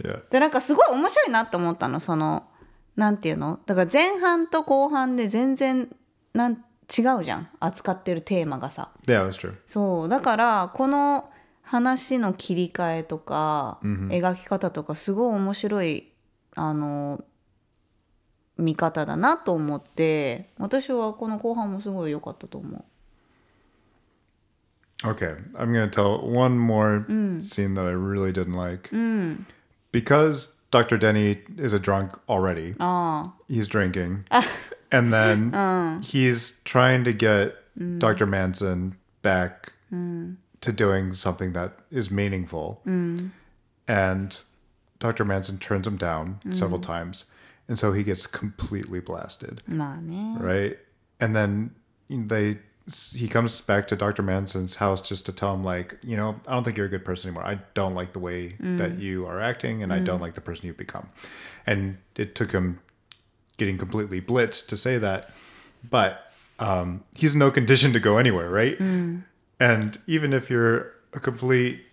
[0.00, 0.22] Yeah.
[0.30, 2.44] でなんかすごい面白いなと思ったのその
[2.96, 3.58] なんていうの？
[3.66, 5.88] だから前半と後半で全然
[6.34, 7.48] なん違うじゃん。
[7.60, 8.90] 扱ってるテーマがさ。
[9.06, 9.54] Yeah that's true.
[9.66, 11.30] そうだからこの
[11.66, 16.12] 話の切り替えとか、描き方とかすごい面白い
[16.54, 17.24] あの
[18.56, 22.84] 見方だなと思って私はこの後半もすごい良かったと思う。
[25.02, 27.04] Okay, I'm going to tell one more
[27.40, 28.90] scene that I really didn't like.
[29.92, 30.96] Because Dr.
[30.96, 34.24] Denny is a drunk already, あ he's drinking.
[34.90, 37.54] and then he's trying to get
[37.98, 38.24] Dr.
[38.24, 39.72] Manson back
[40.66, 42.82] to doing something that is meaningful.
[42.86, 43.30] Mm.
[43.88, 44.40] And
[44.98, 45.24] Dr.
[45.24, 46.54] Manson turns him down mm.
[46.54, 47.24] several times.
[47.68, 49.62] And so he gets completely blasted.
[49.66, 50.36] Mommy.
[50.38, 50.78] Right?
[51.18, 51.74] And then
[52.08, 52.58] they
[53.12, 54.22] he comes back to Dr.
[54.22, 57.04] Manson's house just to tell him like, you know, I don't think you're a good
[57.04, 57.44] person anymore.
[57.44, 58.78] I don't like the way mm.
[58.78, 60.04] that you are acting and I mm.
[60.04, 61.08] don't like the person you've become.
[61.66, 62.78] And it took him
[63.56, 65.30] getting completely blitzed to say that.
[65.88, 68.78] But um, he's in no condition to go anywhere, right?
[68.78, 69.24] Mm.
[69.59, 71.85] And even if you're a complete,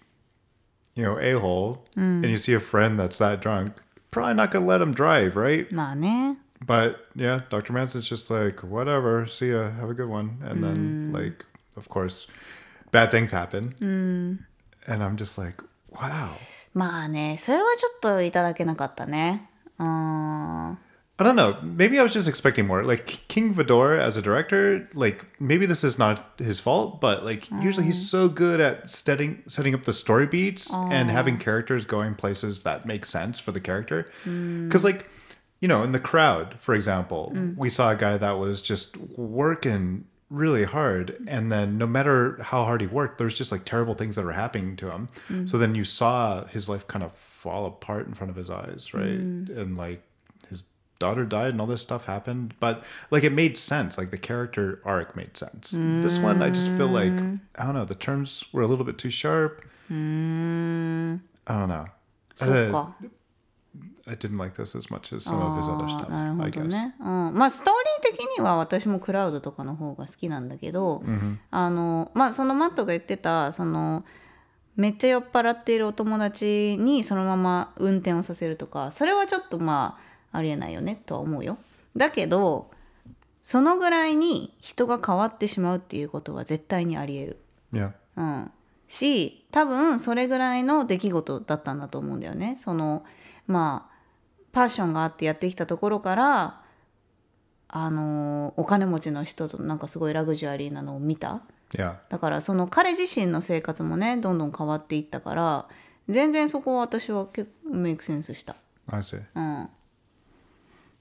[0.95, 3.75] you know, a hole and you see a friend that's that drunk,
[4.11, 5.71] probably not gonna let him drive, right?
[5.73, 6.39] まあね。
[6.65, 7.73] But yeah, Dr.
[7.73, 10.39] Manson's just like, whatever, see ya, have a good one.
[10.43, 11.47] And then, like,
[11.77, 12.27] of course,
[12.91, 13.75] bad things happen.
[14.87, 16.31] And I'm just like, wow.
[16.75, 19.51] まあねそれはちょっといただけなかったね。
[19.79, 20.77] あ
[21.20, 21.58] I don't know.
[21.62, 22.84] Maybe I was just expecting more.
[22.84, 27.50] Like King Vidor as a director, like maybe this is not his fault, but like
[27.62, 32.16] usually he's so good at setting setting up the story beats and having characters going
[32.16, 34.12] places that make sense for the character.
[34.24, 35.08] Because like
[35.60, 37.56] you know, in the crowd, for example, mm.
[37.56, 42.66] we saw a guy that was just working really hard and then no matter how
[42.66, 45.48] hard he worked there's just like terrible things that are happening to him mm.
[45.48, 48.96] so then you saw his life kind of fall apart in front of his eyes
[48.96, 49.56] right mm.
[49.56, 50.02] and like
[51.03, 54.81] daughter died and all this stuff happened but like it made sense like the character
[54.85, 57.13] arc made sense this one i just feel like
[57.57, 61.87] i don't know the terms were a little bit too sharp i don't know
[62.41, 62.95] あ、そっか。
[64.07, 66.51] I didn't like this as much as some of his other あ stuff なるほ i
[66.51, 71.03] ど guess ね、うん、まあストーリー的には私もクラウドとかの方が好きなんだけど、
[71.51, 74.05] あのまあそのマットが言ってたその
[74.77, 81.58] めっちゃ酔っ払っているお友達にそのまま運転をさせるとかそれはちょっとまあ ありえないよねとは思うよ
[81.96, 82.72] だけど
[83.42, 87.40] そのぐらいに人が変わってしまうっていうことは絶対にありえる
[87.74, 87.92] Yeah.
[88.16, 88.52] うん、
[88.88, 92.56] し多分それぐらいの出来事だったんだと思うんだよね。
[92.56, 93.04] その
[93.48, 93.94] まあ
[94.52, 96.62] パッションがあってやってきたところから
[97.68, 101.42] あのーお金持ちの人となんかすごいラグジュアリーなのを見た
[101.72, 101.96] Yeah.
[102.10, 105.68] だからその彼自身の生活もねどんどん変わっていったから
[106.08, 108.56] 全然そこは私は結構メイクセンスした。
[108.92, 109.20] I see.
[109.34, 109.70] うん、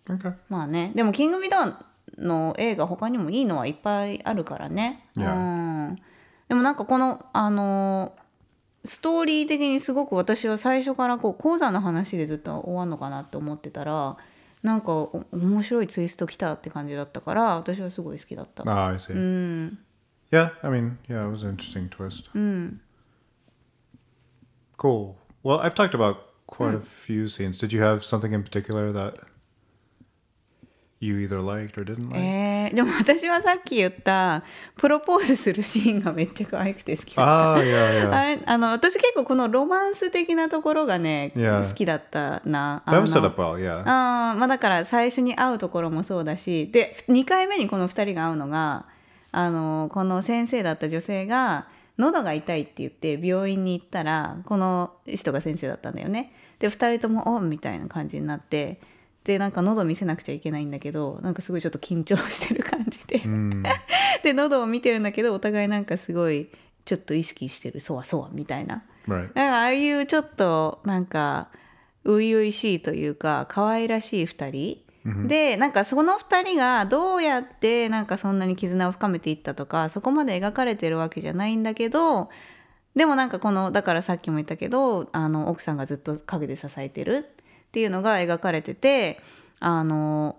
[0.08, 0.34] Okay.
[0.48, 1.76] まあねでも「キング・ビドン」
[2.18, 5.34] の映画他にもいいのはいっぱいあるからね、Yeah.
[5.34, 5.98] うん、
[6.48, 8.14] でもなんかこのあの
[8.84, 14.16] ストーリー的にすごく私は最初からこう鉱山の話でずっと終わんのかなって思ってたら
[14.62, 18.64] なんかお面白いツイスト来たって感じだったから私はすごい好きだった。
[18.64, 19.14] Ah, I see.
[19.14, 19.78] うん、
[20.32, 22.30] Yeah, I mean, yeah, it was an interesting twist.
[24.78, 25.16] Cool.
[25.42, 27.58] Well, I've talked about quite a few scenes.
[27.58, 29.16] Did you have something in particular that
[31.04, 32.18] you either liked or didn't like?
[32.18, 34.44] えーでも私はさっき言った
[34.76, 38.12] プロポーズするシーンがめっちゃ可愛くて好きだった Ah, yeah, yeah.
[38.12, 41.68] あれあの私結構このロマンス的なところがね Yeah.
[41.68, 42.82] 好きだったな。
[42.86, 43.80] あ That の was set up well, yeah.
[43.80, 48.86] あーまあだから最初に会うところもそうだしで2回目にこの2人が会うのが
[49.32, 51.66] あのこの先生だった女性が
[51.98, 56.32] 喉が痛いって言って病院に行ったらこの人が先生だったんだよね。
[56.58, 58.80] で2人とも「おん」みたいな感じになって
[59.24, 63.20] でなんか喉見せなくちゃいけないんだけどなんかすごいちょっと緊張してる感じで。
[63.20, 63.62] Mm.
[64.22, 66.48] で喉を見てるんだけどお互いなんかすごい
[66.84, 68.84] ちょっと意識してるそわそわみたいな。
[69.06, 69.12] Right.
[69.12, 71.48] なんかああいうちょっとなんか
[72.04, 82.30] 初々しいというか可愛らしい2人、でなんかその2人がどうやってなんかそんなに絆を深めていったとかそこまで描かれてるわけじゃないんだけど
[82.94, 87.26] でもなんかこのだからさっきも言ったけどあの奥さんがずっと陰で支えてる
[87.72, 89.18] っていうのが描かれてて
[89.58, 90.36] あの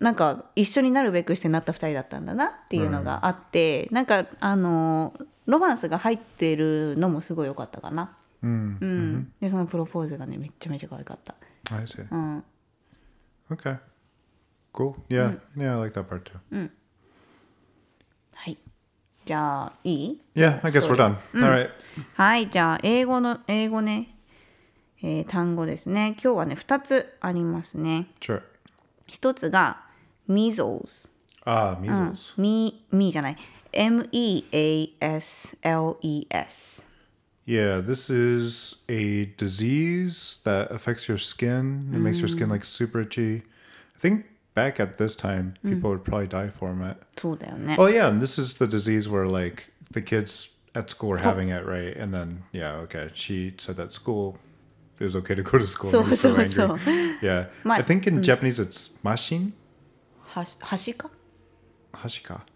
[0.00, 5.14] なんか一緒になるべくしてなった2人だったんだなっていうのがあって、なんかあの
[5.46, 8.14] ロマンスが入ってるのもすごい良かったかな。
[8.42, 8.78] Mm.
[8.80, 11.34] うん、でそのプロポーズがねめっちゃめちゃ可愛かった。
[11.70, 12.06] I see.
[12.10, 12.44] うん、
[13.50, 13.78] Okay.
[14.74, 14.94] Cool.
[15.08, 15.38] Yeah.
[15.56, 16.70] Yeah, I like that part too.
[18.34, 18.58] はい。
[19.24, 21.16] じゃあいい？Yeah, I guess we're done.
[21.34, 21.70] All right.
[22.14, 24.13] はいじゃあ英語の英語ね、
[25.03, 28.41] えー単語ですね今日はね2つありますね Sure.
[29.09, 29.81] 1つが
[30.29, 31.09] measles
[31.45, 32.33] Ah, measles.
[32.37, 33.37] みみじゃない
[35.59, 36.83] M-E-A-S-L-E-S
[37.45, 41.89] Yeah, this is a disease that affects your skin.
[41.91, 43.37] It makes your skin like super itchy.
[43.95, 46.97] I think back at this time, people would probably die from it.
[47.17, 51.17] そうだよね Oh yeah, and this is the disease where like the kids at school were
[51.17, 51.97] having it, right?
[51.97, 54.37] And then yeah, okay, she said that school
[55.00, 55.90] it was okay to go to school.
[55.90, 57.18] So- and was so, so- angry.
[57.20, 57.26] so.
[57.26, 59.52] Yeah, I think in Japanese it's mashin,
[60.32, 61.10] hashika.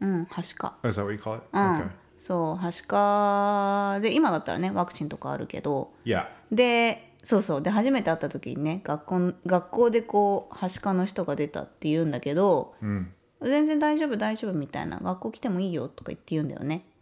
[0.00, 1.42] うんはしか Is that what you call it?
[1.52, 1.88] Okay.
[2.18, 6.26] そうはしかで今だったらねワクチンとかあるけど Yeah.
[6.50, 12.74] でそうそうで初めて会った時にね学校学校でこうはしかの人が出たって言うんだけど、
[13.42, 16.97] 全然大丈夫大丈夫みたいな学校来てもいいよとか言って言うんだよね Uh,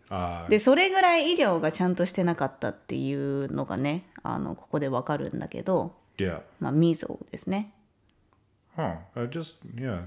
[0.48, 6.40] でそれぐらい医療がちゃんとしてなかったっていうのがねあのここでわかるんだけど、yeah.
[6.60, 7.72] まあミゾですね。
[8.76, 10.06] はあ、I just yeah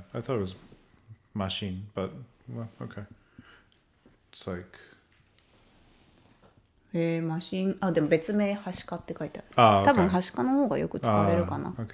[6.94, 9.86] え、マシンあでも別名はしかって書いてある。
[9.86, 11.74] 多分はしかの方がよく使われるかな。
[11.78, 11.86] Oh,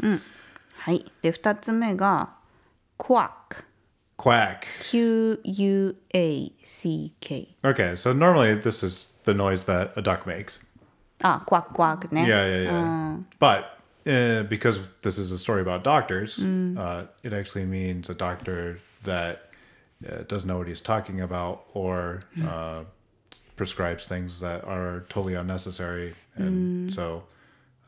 [0.00, 0.20] うん、
[0.76, 1.04] はい。
[1.22, 2.34] で、2つ目が、
[2.96, 3.64] クワック。
[4.18, 4.68] Quack.
[4.80, 7.54] Q U A C K.
[7.64, 10.58] Okay, so normally this is the noise that a duck makes.
[11.22, 12.06] Ah, quack quack.
[12.12, 13.14] Yeah, yeah, yeah.
[13.14, 13.16] Uh.
[13.38, 16.76] But uh, because this is a story about doctors, mm.
[16.76, 19.50] uh, it actually means a doctor that
[20.06, 22.86] uh, doesn't know what he's talking about or mm.
[23.56, 26.14] prescribes things that are totally unnecessary.
[26.34, 26.94] And mm.
[26.94, 27.22] so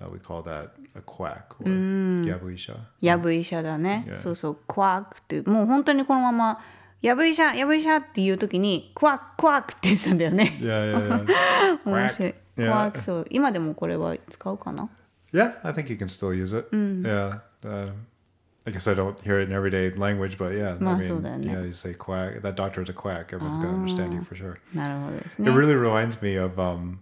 [0.01, 2.77] uh, we call that a quack or yabuisha.
[3.01, 4.05] やぶ医者だね。
[4.07, 4.17] Yeah.
[4.17, 6.59] そうそう、クワクって、もう本当にこのまま、
[7.01, 10.57] やぶ医者、やぶ医者っていう時に、クワククワクって言ってたんだよね。
[10.59, 11.79] Yeah, yeah, yeah.
[11.89, 12.33] 面白い。
[12.33, 12.69] ク Yeah.
[12.69, 13.25] ワ ク、そう。
[13.29, 14.89] 今でもこれは使うかな
[15.33, 16.69] yeah, I think you can still use it.
[16.73, 17.39] Yeah.
[17.63, 17.91] Uh,
[18.67, 21.53] I guess I don't hear it in everyday language, but yeah, I まあ、 mean, そうだよね。
[21.53, 22.41] yeah, you say quack.
[22.41, 23.27] That doctor's a quack.
[23.35, 24.55] Everyone's gonna understand you for sure.
[24.73, 25.51] なるほどです It ね。
[25.51, 26.97] really reminds me of um,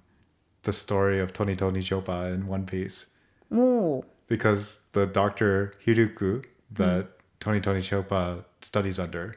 [0.68, 3.06] the story of Tony Tony Chopper in One Piece,
[3.50, 6.40] もう、because the doctor Hiriluk hmm.
[6.74, 7.08] that
[7.40, 9.36] Tony Tony Chopper studies under,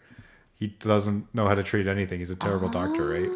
[0.56, 2.20] he doesn't know how to treat anything.
[2.20, 3.30] He's a terrible doctor, right?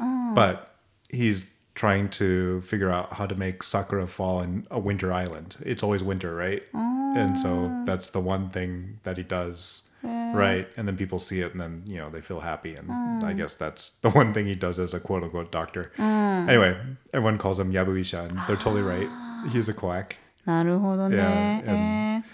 [0.00, 0.32] Ah.
[0.34, 0.74] but
[1.08, 5.56] he's trying to figure out how to make sakura fall in a winter island.
[5.64, 6.64] It's always winter, right?
[6.74, 7.84] And so ah.
[7.84, 9.82] that's the one thing that he does
[10.34, 13.24] right and then people see it and then you know they feel happy and mm.
[13.24, 16.48] i guess that's the one thing he does as a quote-unquote doctor mm.
[16.48, 16.78] anyway
[17.12, 19.08] everyone calls him yabuisha and they're totally right
[19.52, 20.16] he's a quack
[20.46, 21.60] Yeah.
[21.66, 22.24] and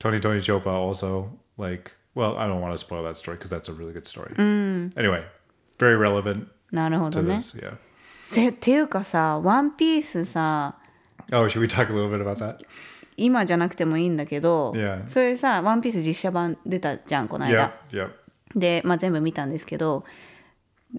[0.00, 3.68] Tony Tony Chopper also like well I don't want to spoil that story because that's
[3.68, 4.34] a really good story.
[4.36, 5.24] Anyway,
[5.78, 6.48] very relevant.
[6.72, 7.36] なるほどね。
[7.36, 7.76] To this, yeah.
[8.52, 10.76] ていうかさ、ワンピースさ。
[11.32, 12.60] Oh, should we talk a little bit about that?
[13.16, 15.06] 今じゃなくてもいいんだけど、Yeah.
[15.08, 18.06] それさ、ワンピース実写版出たじゃん、この Yeah, 間。
[18.06, 18.10] yeah.
[18.56, 20.04] で、まあ、全部見たんですけど、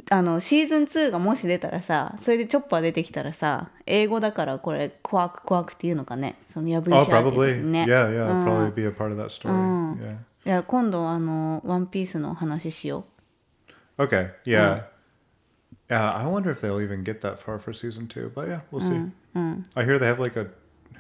[0.10, 7.64] あのシーズン2がもし出たらさそれでチョッパー出てきたらさ英語だからこれクワーククワークっていうのかねそのヤブイシ Oh, ャーって probably.
[7.64, 8.28] ね Yeah, yeah.
[8.28, 9.54] It'll probably be a part of that story.
[9.54, 10.16] Yeah.
[10.46, 13.06] いや今度あのワンピースの話しよ
[13.98, 14.32] Okay.
[14.46, 14.84] Yeah.
[15.88, 16.18] Yeah.
[16.18, 18.30] I wonder if they'll even get that far for season two.
[18.36, 19.12] But yeah, we'll see.
[19.76, 20.48] I hear they have like a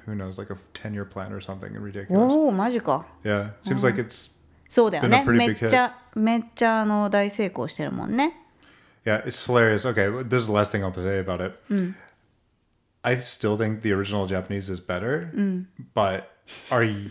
[0.07, 2.17] who knows, like a ten-year plan or something う ridiculous.
[2.33, 3.51] おおマジか Yeah.
[3.63, 4.31] Seems like it's
[4.69, 8.37] そうだよね Been a pretty め big っちゃめっちゃあの大成功してるもんね
[9.05, 9.87] Yeah, it's hilarious.
[9.87, 11.55] Okay, well, this is the last thing I'll say about it.
[13.03, 15.33] I still think the original Japanese is better,
[15.95, 16.31] but
[16.71, 17.11] our y-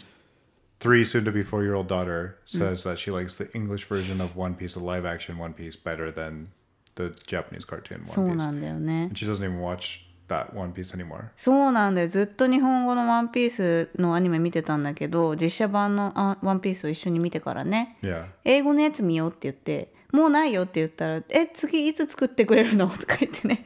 [0.80, 4.22] three, soon to be four year old daughter says that she likes the English version
[4.22, 6.50] of One Piece, the live action One Piece, better than
[6.94, 8.58] the Japanese cartoon そう One な Piece.
[8.58, 11.25] んだよね And she doesn't even watch that One Piece anymore.
[11.37, 18.27] そうなんだよずっと日本語のワンピースのアニメ見てたんだけど実写版のあワンピースを一緒に見てからね Yeah.
[18.45, 22.89] 英語のやつ見ようって言ってもうないよって言ったら「え次いつ作ってくれるの?
[22.97, 23.63] 」とか言ってね.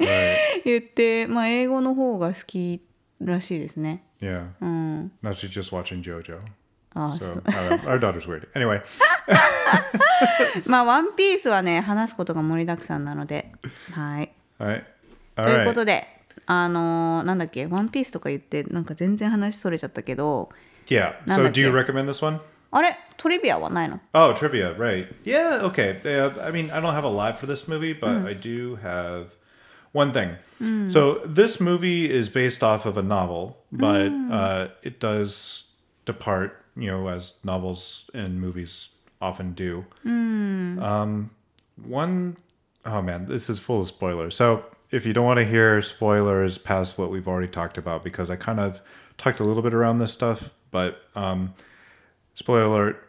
[0.65, 2.83] 言ってまあ英語の方が好き
[3.21, 4.49] らしいですね Yeah.
[4.61, 6.41] うん Now she's just watching JoJo.
[6.95, 7.91] ああ So そう I don't know.
[7.91, 8.51] our daughter's weird.
[8.55, 8.83] Anyway,
[10.67, 13.53] まあワンピースはね話すことが盛りだくさんなので
[13.93, 14.85] はい、all right.
[15.37, 15.75] というこ right.
[15.75, 20.50] とであのーなんだっけワンピースとか言ってなんか全然話それちゃったけど
[20.88, 21.14] Yeah.
[21.26, 21.86] So Nanda do you kya?
[21.86, 22.40] recommend this one?
[22.72, 25.08] あれトリビアはないの Oh, trivia, right.
[25.24, 26.02] Yeah, okay.
[26.04, 29.28] Uh, I mean, I don't have a lot for this movie, but I do have
[29.94, 30.36] one thing.
[30.90, 35.66] So, this movie is based off of a novel, but uh, it does
[36.06, 38.90] depart, you know, as novels and movies
[39.22, 39.86] often do.
[40.06, 41.30] Um,
[41.86, 42.38] one,
[42.86, 44.36] oh man, this is full of spoilers.
[44.36, 48.31] So, if you don't want to hear spoilers past what we've already talked about, because
[48.31, 48.81] I kind of
[49.17, 51.55] talked a little bit around this stuff, but um,
[52.35, 53.09] spoiler alert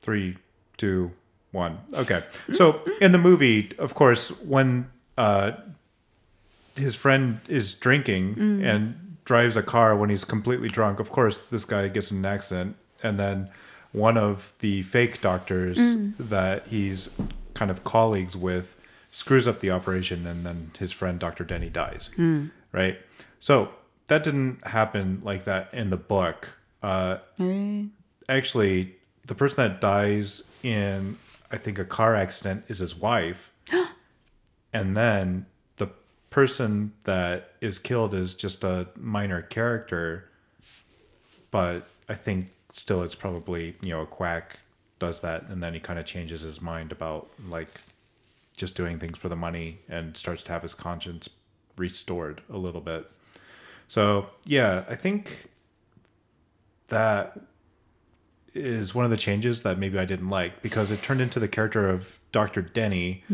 [0.00, 0.36] three,
[0.76, 1.10] two,
[1.50, 1.78] one.
[1.92, 2.24] Okay.
[2.52, 5.52] So in the movie, of course, when uh,
[6.76, 8.34] his friend is drinking
[8.64, 12.24] and drives a car when he's completely drunk, of course, this guy gets in an
[12.24, 13.50] accident, and then
[13.92, 15.78] one of the fake doctors
[16.18, 17.08] that he's
[17.54, 18.76] kind of colleagues with
[19.14, 21.44] screws up the operation, and then his friend Dr.
[21.44, 22.10] Denny dies.
[22.72, 22.98] Right.
[23.38, 23.68] So
[24.08, 26.58] that didn't happen like that in the book.
[26.82, 27.88] Uh, へえ
[28.28, 28.96] actually
[29.26, 31.16] the person that dies in
[31.50, 33.52] i think a car accident is his wife
[34.72, 35.46] and then
[35.76, 35.88] the
[36.28, 40.28] person that is killed is just a minor character
[41.50, 44.58] but i think still it's probably you know a quack
[44.98, 47.80] does that and then he kind of changes his mind about like
[48.56, 51.28] just doing things for the money and starts to have his conscience
[51.76, 53.10] restored a little bit
[53.88, 55.50] so yeah i think
[56.88, 57.38] that
[58.54, 61.48] is one of the changes that maybe I didn't like because it turned into the
[61.48, 62.62] character of Dr.
[62.62, 63.24] Denny.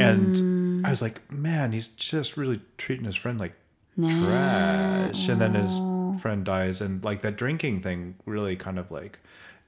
[0.00, 3.54] And I was like, man, he's just really treating his friend like
[3.98, 5.28] trash.
[5.28, 5.80] And then his
[6.22, 6.80] friend dies.
[6.80, 9.18] And like that drinking thing really kind of like,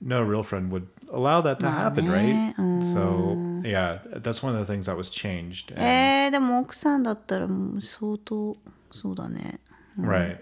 [0.00, 2.54] no real friend would allow that to happen, right?
[2.56, 3.49] So, mm.
[3.63, 5.71] yeah, that's one of the things that was changed.
[5.73, 8.55] And- えー、でも奥さんだったらもう相当
[8.91, 9.59] そうだね
[9.99, 10.39] Right.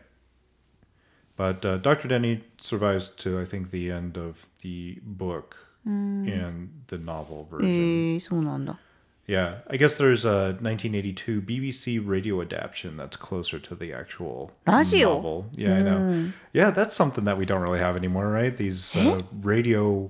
[1.37, 2.07] But uh, Dr.
[2.07, 5.55] Denny survives to, I think, the end of the book
[5.85, 8.17] and the novel え version.
[8.17, 8.77] ー、そうなんだ
[9.25, 15.13] Yeah, I guess there's a 1982 BBC radio adaptation that's closer to the actual Radio?
[15.15, 15.45] novel.
[15.55, 16.31] Yeah, I know.
[16.51, 18.55] Yeah, that's something that we don't really have anymore, right?
[18.55, 20.09] These uh, radio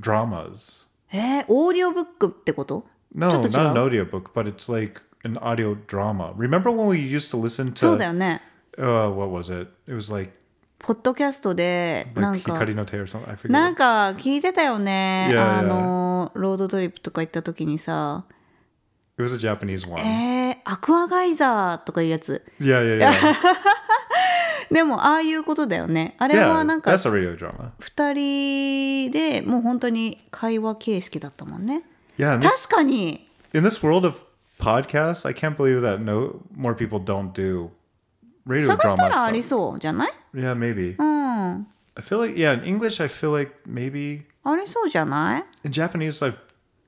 [0.00, 0.86] dramas.
[1.13, 3.77] えー、オーディオブックってこと No, ちょっと違う not an
[4.09, 6.33] audiobook, but it's like an audio drama.
[6.37, 8.41] Remember when we used to listen そうだ to よね
[8.77, 9.69] uh, what was it?
[9.87, 10.31] It was like
[10.79, 13.29] ポッドキャストでな like んか Hikari no Te or something.
[13.29, 13.51] I forget.
[13.51, 18.23] なんか聞いてたよね Yeah, あのロードトリップとか行った時にさ
[19.17, 20.01] It was a Japanese one.
[20.01, 23.35] えー、アクアガイザーとかいうやつ Yeah, yeah, yeah.
[24.71, 27.71] でもああいうことだよねあれはなんか drama.
[27.79, 28.13] 2
[29.09, 31.83] 人でもう本当に会話形式だったもんね
[32.17, 34.25] Yeah, this, 確かに in this world of
[34.59, 37.69] podcasts, I can't believe that no more people don't do
[38.45, 40.95] radio 探した drama らあり.そうじゃない Yeah, maybe.
[40.97, 41.67] うん。
[41.95, 46.37] I feel like yeah, in English I feel like maybe ありそうじゃない in Japanese I've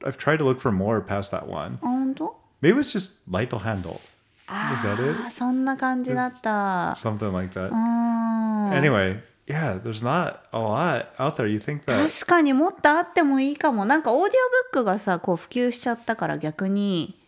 [0.05, 1.77] I've tried to look for more past that one.
[1.81, 3.99] あ本当 Maybe it's just light handle.
[4.47, 5.25] Is that it?
[5.27, 6.91] あそんな感じだった。
[6.93, 7.69] Something like that.
[7.69, 8.69] うん。
[8.71, 11.47] Anyway, yeah, there's not a lot out there.
[11.47, 17.19] You think that 確かにもっとあってもいいかもなんかオーディオブックがさこう普及しちゃったから逆に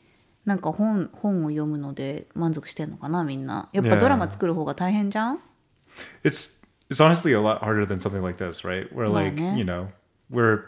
[0.46, 4.00] なんか本本を読むので満足してんのかなみんなやっぱ Yeah.
[4.00, 5.40] ドラマ作る方が大変じゃん
[6.24, 8.88] it's it's honestly a lot harder than something like this, right?
[8.94, 9.56] Where Yeah, like, yeah.
[9.56, 9.88] you know,
[10.30, 10.66] we're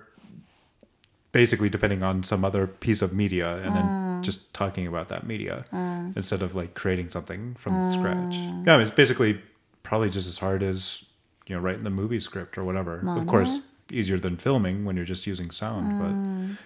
[1.32, 3.86] basically depending on some other piece of media and then
[4.27, 5.64] just talking about that media
[6.16, 8.37] instead of like creating something from scratch.
[8.37, 9.41] Yeah, I mean, it's basically
[9.83, 11.03] probably just as hard as,
[11.47, 13.01] you know, writing the movie script or whatever.
[13.05, 13.61] Well, of course,
[13.91, 16.14] easier than filming when you're just using sound, but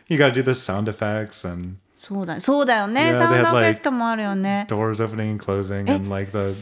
[0.09, 3.61] you got to do the sound effects and そうだそうだよね Yeah, サウン they ド had, エフェ
[3.63, 6.53] like- クトもあるよね doors opening and closing and like the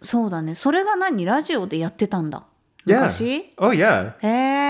[0.00, 2.44] そうだねそれが何ラジオでやってたんだ
[2.85, 3.07] yeah.
[3.57, 4.13] Oh yeah.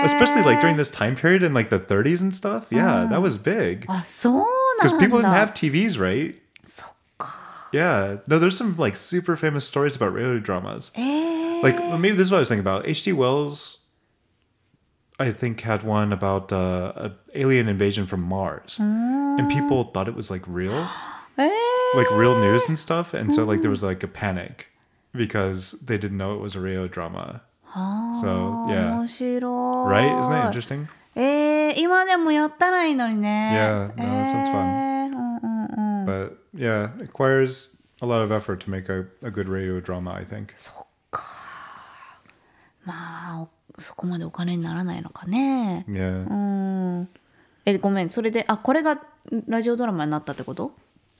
[0.04, 2.68] Especially like during this time period in like the 30s and stuff.
[2.70, 3.86] Yeah, that was big.
[4.76, 6.34] Because people didn't have TVs, right?
[7.72, 8.16] Yeah.
[8.26, 10.90] No, there's some like super famous stories about radio dramas.
[11.62, 12.86] Like maybe this is what I was thinking about.
[12.88, 13.12] H.G.
[13.12, 13.78] Wells,
[15.18, 20.14] I think, had one about uh, an alien invasion from Mars, and people thought it
[20.14, 20.72] was like real,
[21.94, 23.12] like real news and stuff.
[23.14, 24.68] And so like there was like a panic
[25.12, 27.42] because they didn't know it was a radio drama.
[27.72, 28.98] So, yeah.
[28.98, 33.52] 面白い right isn't that interesting えー、今でもやったらいいのにね。
[33.54, 34.66] Yeah, no, that sounds fun.
[34.66, 36.06] えーうんうんうん。
[36.06, 37.68] but yeah, it requires
[38.00, 40.54] a lot of effort to make a, a good radio drama, I think.
[42.84, 42.94] ま
[43.34, 45.84] あ、おそこまでお金にならないのかね。
[45.88, 46.28] Yeah.
[46.28, 46.34] う
[47.02, 47.08] ん。
[47.66, 49.00] え、ごめん、それで、あ、これが
[49.46, 50.72] ラジオドラマになったってこと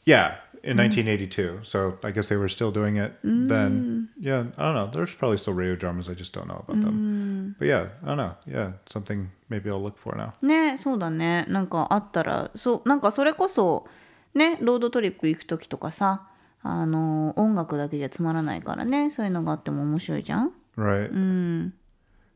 [0.05, 1.61] Yeah, in 1982.
[1.63, 4.09] So I guess they were still doing it then.
[4.19, 4.89] Yeah, I don't know.
[4.91, 6.09] There's probably still radio dramas.
[6.09, 7.55] I just don't know about them.
[7.59, 8.36] But yeah, I don't know.
[8.45, 10.34] Yeah, something maybe I'll look for now.
[10.41, 11.45] ねそうだね。
[11.47, 13.88] なんかあったら、そう、なんかそれこそ、
[14.34, 16.28] ね、ロードトリップ行く時とかさ、
[16.63, 21.11] あの、音楽だけじゃつまらないからね、そういうのがあっても面白いじゃん Right.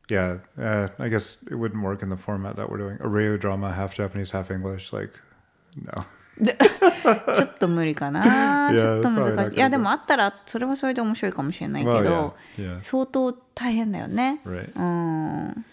[0.08, 2.98] Yeah, uh, I guess it wouldn't work in the format that we're doing.
[3.00, 4.92] A radio drama, half Japanese, half English.
[4.92, 5.12] Like,
[5.76, 6.04] no.
[7.37, 8.69] ちょっと無理かな。
[8.71, 9.55] ちょっと難しい。
[9.55, 12.79] いや、でもあったら、それはそれで面白いかもしれないけ Well, ど、yeah, yeah.
[12.79, 14.41] 相当大変だよね。
[14.45, 14.71] Right.
[14.75, 15.65] うん。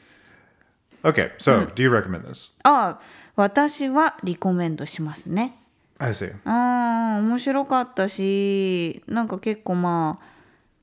[1.03, 2.53] Okay, so do you recommend this?
[2.62, 3.01] あ、
[3.35, 5.57] 私はリコメンドしますね。
[5.99, 6.35] I see.
[6.45, 10.33] あー面白かったし、なんか結構まあ、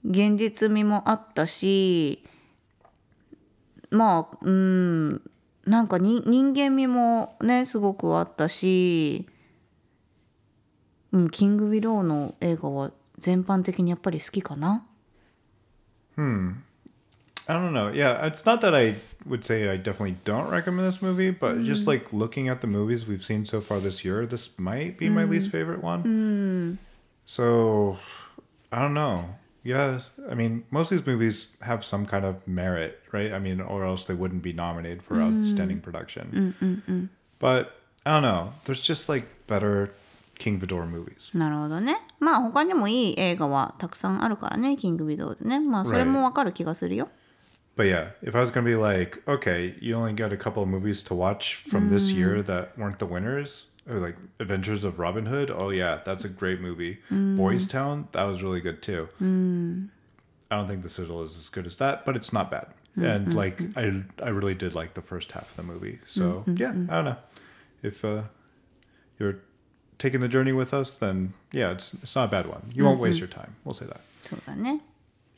[0.05, 2.23] 現実味もあったし、
[3.91, 5.21] まあ、うん、
[5.65, 9.27] なんかに人間味もね、すごくあったし、
[11.12, 14.84] うん、キング・ビローの映画は全般的にやっぱり好きかな。
[17.46, 17.90] I don't know.
[17.92, 18.96] Yeah, it's not that I
[19.28, 23.06] would say I definitely don't recommend this movie, but just like looking at the movies
[23.06, 26.78] we've seen so far this year, this might be my least favorite one.
[27.26, 27.98] So,
[28.72, 29.36] I don't know.
[29.62, 33.32] Yeah, I mean, most of these movies have some kind of merit, right?
[33.32, 37.10] I mean, or else they wouldn't be nominated for outstanding production.
[37.38, 38.52] But I don't know.
[38.64, 39.92] There's just like better
[40.39, 41.37] キング・ビドール・ムービーズ。
[41.37, 41.99] なるほどね。
[42.19, 45.59] まあ他にもいい映画はたくさんあるからね、キング・ビドールね。
[45.59, 47.09] まあそれもわかる気がするよ。
[47.75, 50.67] But yeah, if I was going to be like, okay, you only got a couple of
[50.67, 52.17] movies to watch from this mm.
[52.17, 56.59] year that weren't the winners, like Adventures of Robin Hood, oh yeah, that's a great
[56.59, 56.99] movie.
[57.09, 57.37] Mm.
[57.37, 59.07] Boys Town, that was really good too.
[59.21, 59.89] Mm.
[60.51, 62.67] I don't think The Citadel is as good as that, but it's not bad.
[62.97, 65.99] And like, I, I really did like the first half of the movie.
[66.05, 67.17] So yeah, I don't know.
[67.81, 68.23] If uh,
[69.19, 69.39] you're
[69.99, 72.61] taking the journey with us, then yeah, it's it's not a bad one.
[72.73, 73.51] You won't waste your time.
[73.63, 73.99] We'll say that.
[74.27, 74.81] そうだね。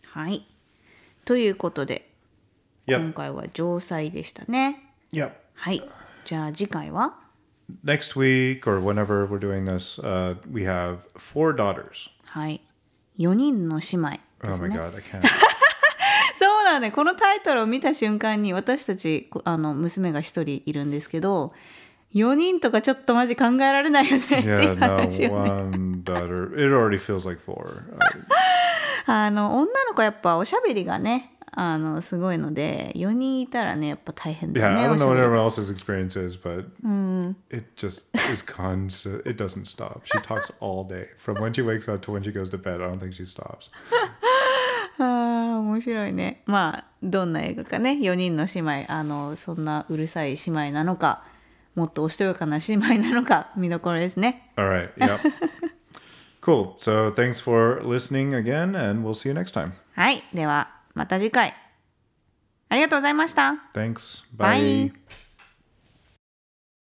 [0.05, 0.45] はい。
[1.26, 2.07] ということで、
[2.88, 2.97] Yep.
[2.97, 4.82] 今回は城西でしたね。
[5.12, 5.32] Yep.
[5.55, 5.82] はい。
[6.26, 7.16] じゃあ次回は
[7.86, 12.09] next week or whenever we're doing this, uh, we have four daughters.
[12.26, 12.62] はい。
[13.20, 14.78] 4人の姉妹で Oh す my ね。
[14.78, 15.22] god, I can't.
[16.38, 16.91] そうだね。
[16.91, 21.53] このタイトルを見た瞬間に私たちこあの娘が1人いるんですけど、
[22.14, 25.49] 4人とかちょっとマジ考えられないよねってい yeah, う話をね。
[25.49, 25.82] Uh,
[29.07, 36.66] あの女の子やっぱおしゃべりがねあのすごいので4人いたらねやっぱ大変だ yeah, よね I お don't know べ what り everyone else's experience is, but
[37.49, 39.22] it just is constant.
[39.30, 40.01] It doesn't stop.
[40.05, 42.82] She talks all day from when she wakes up to when she goes to bed.
[42.82, 43.70] I don't think she stops.
[44.97, 51.24] あー面白いねまあどんな映画かね4人の姉妹あのそんなうるさい姉妹なのか
[51.76, 54.93] もっとおしとやかな姉妹なのか見どころですね All right.
[54.97, 55.19] Yep.
[56.41, 56.76] cool.
[56.80, 59.74] So thanks for listening again, and we'll see you next time.
[59.95, 61.53] はいではまた次回
[62.69, 64.24] ありがとうございました Thanks.
[64.38, 64.91] Bye.
[64.91, 65.01] Bye.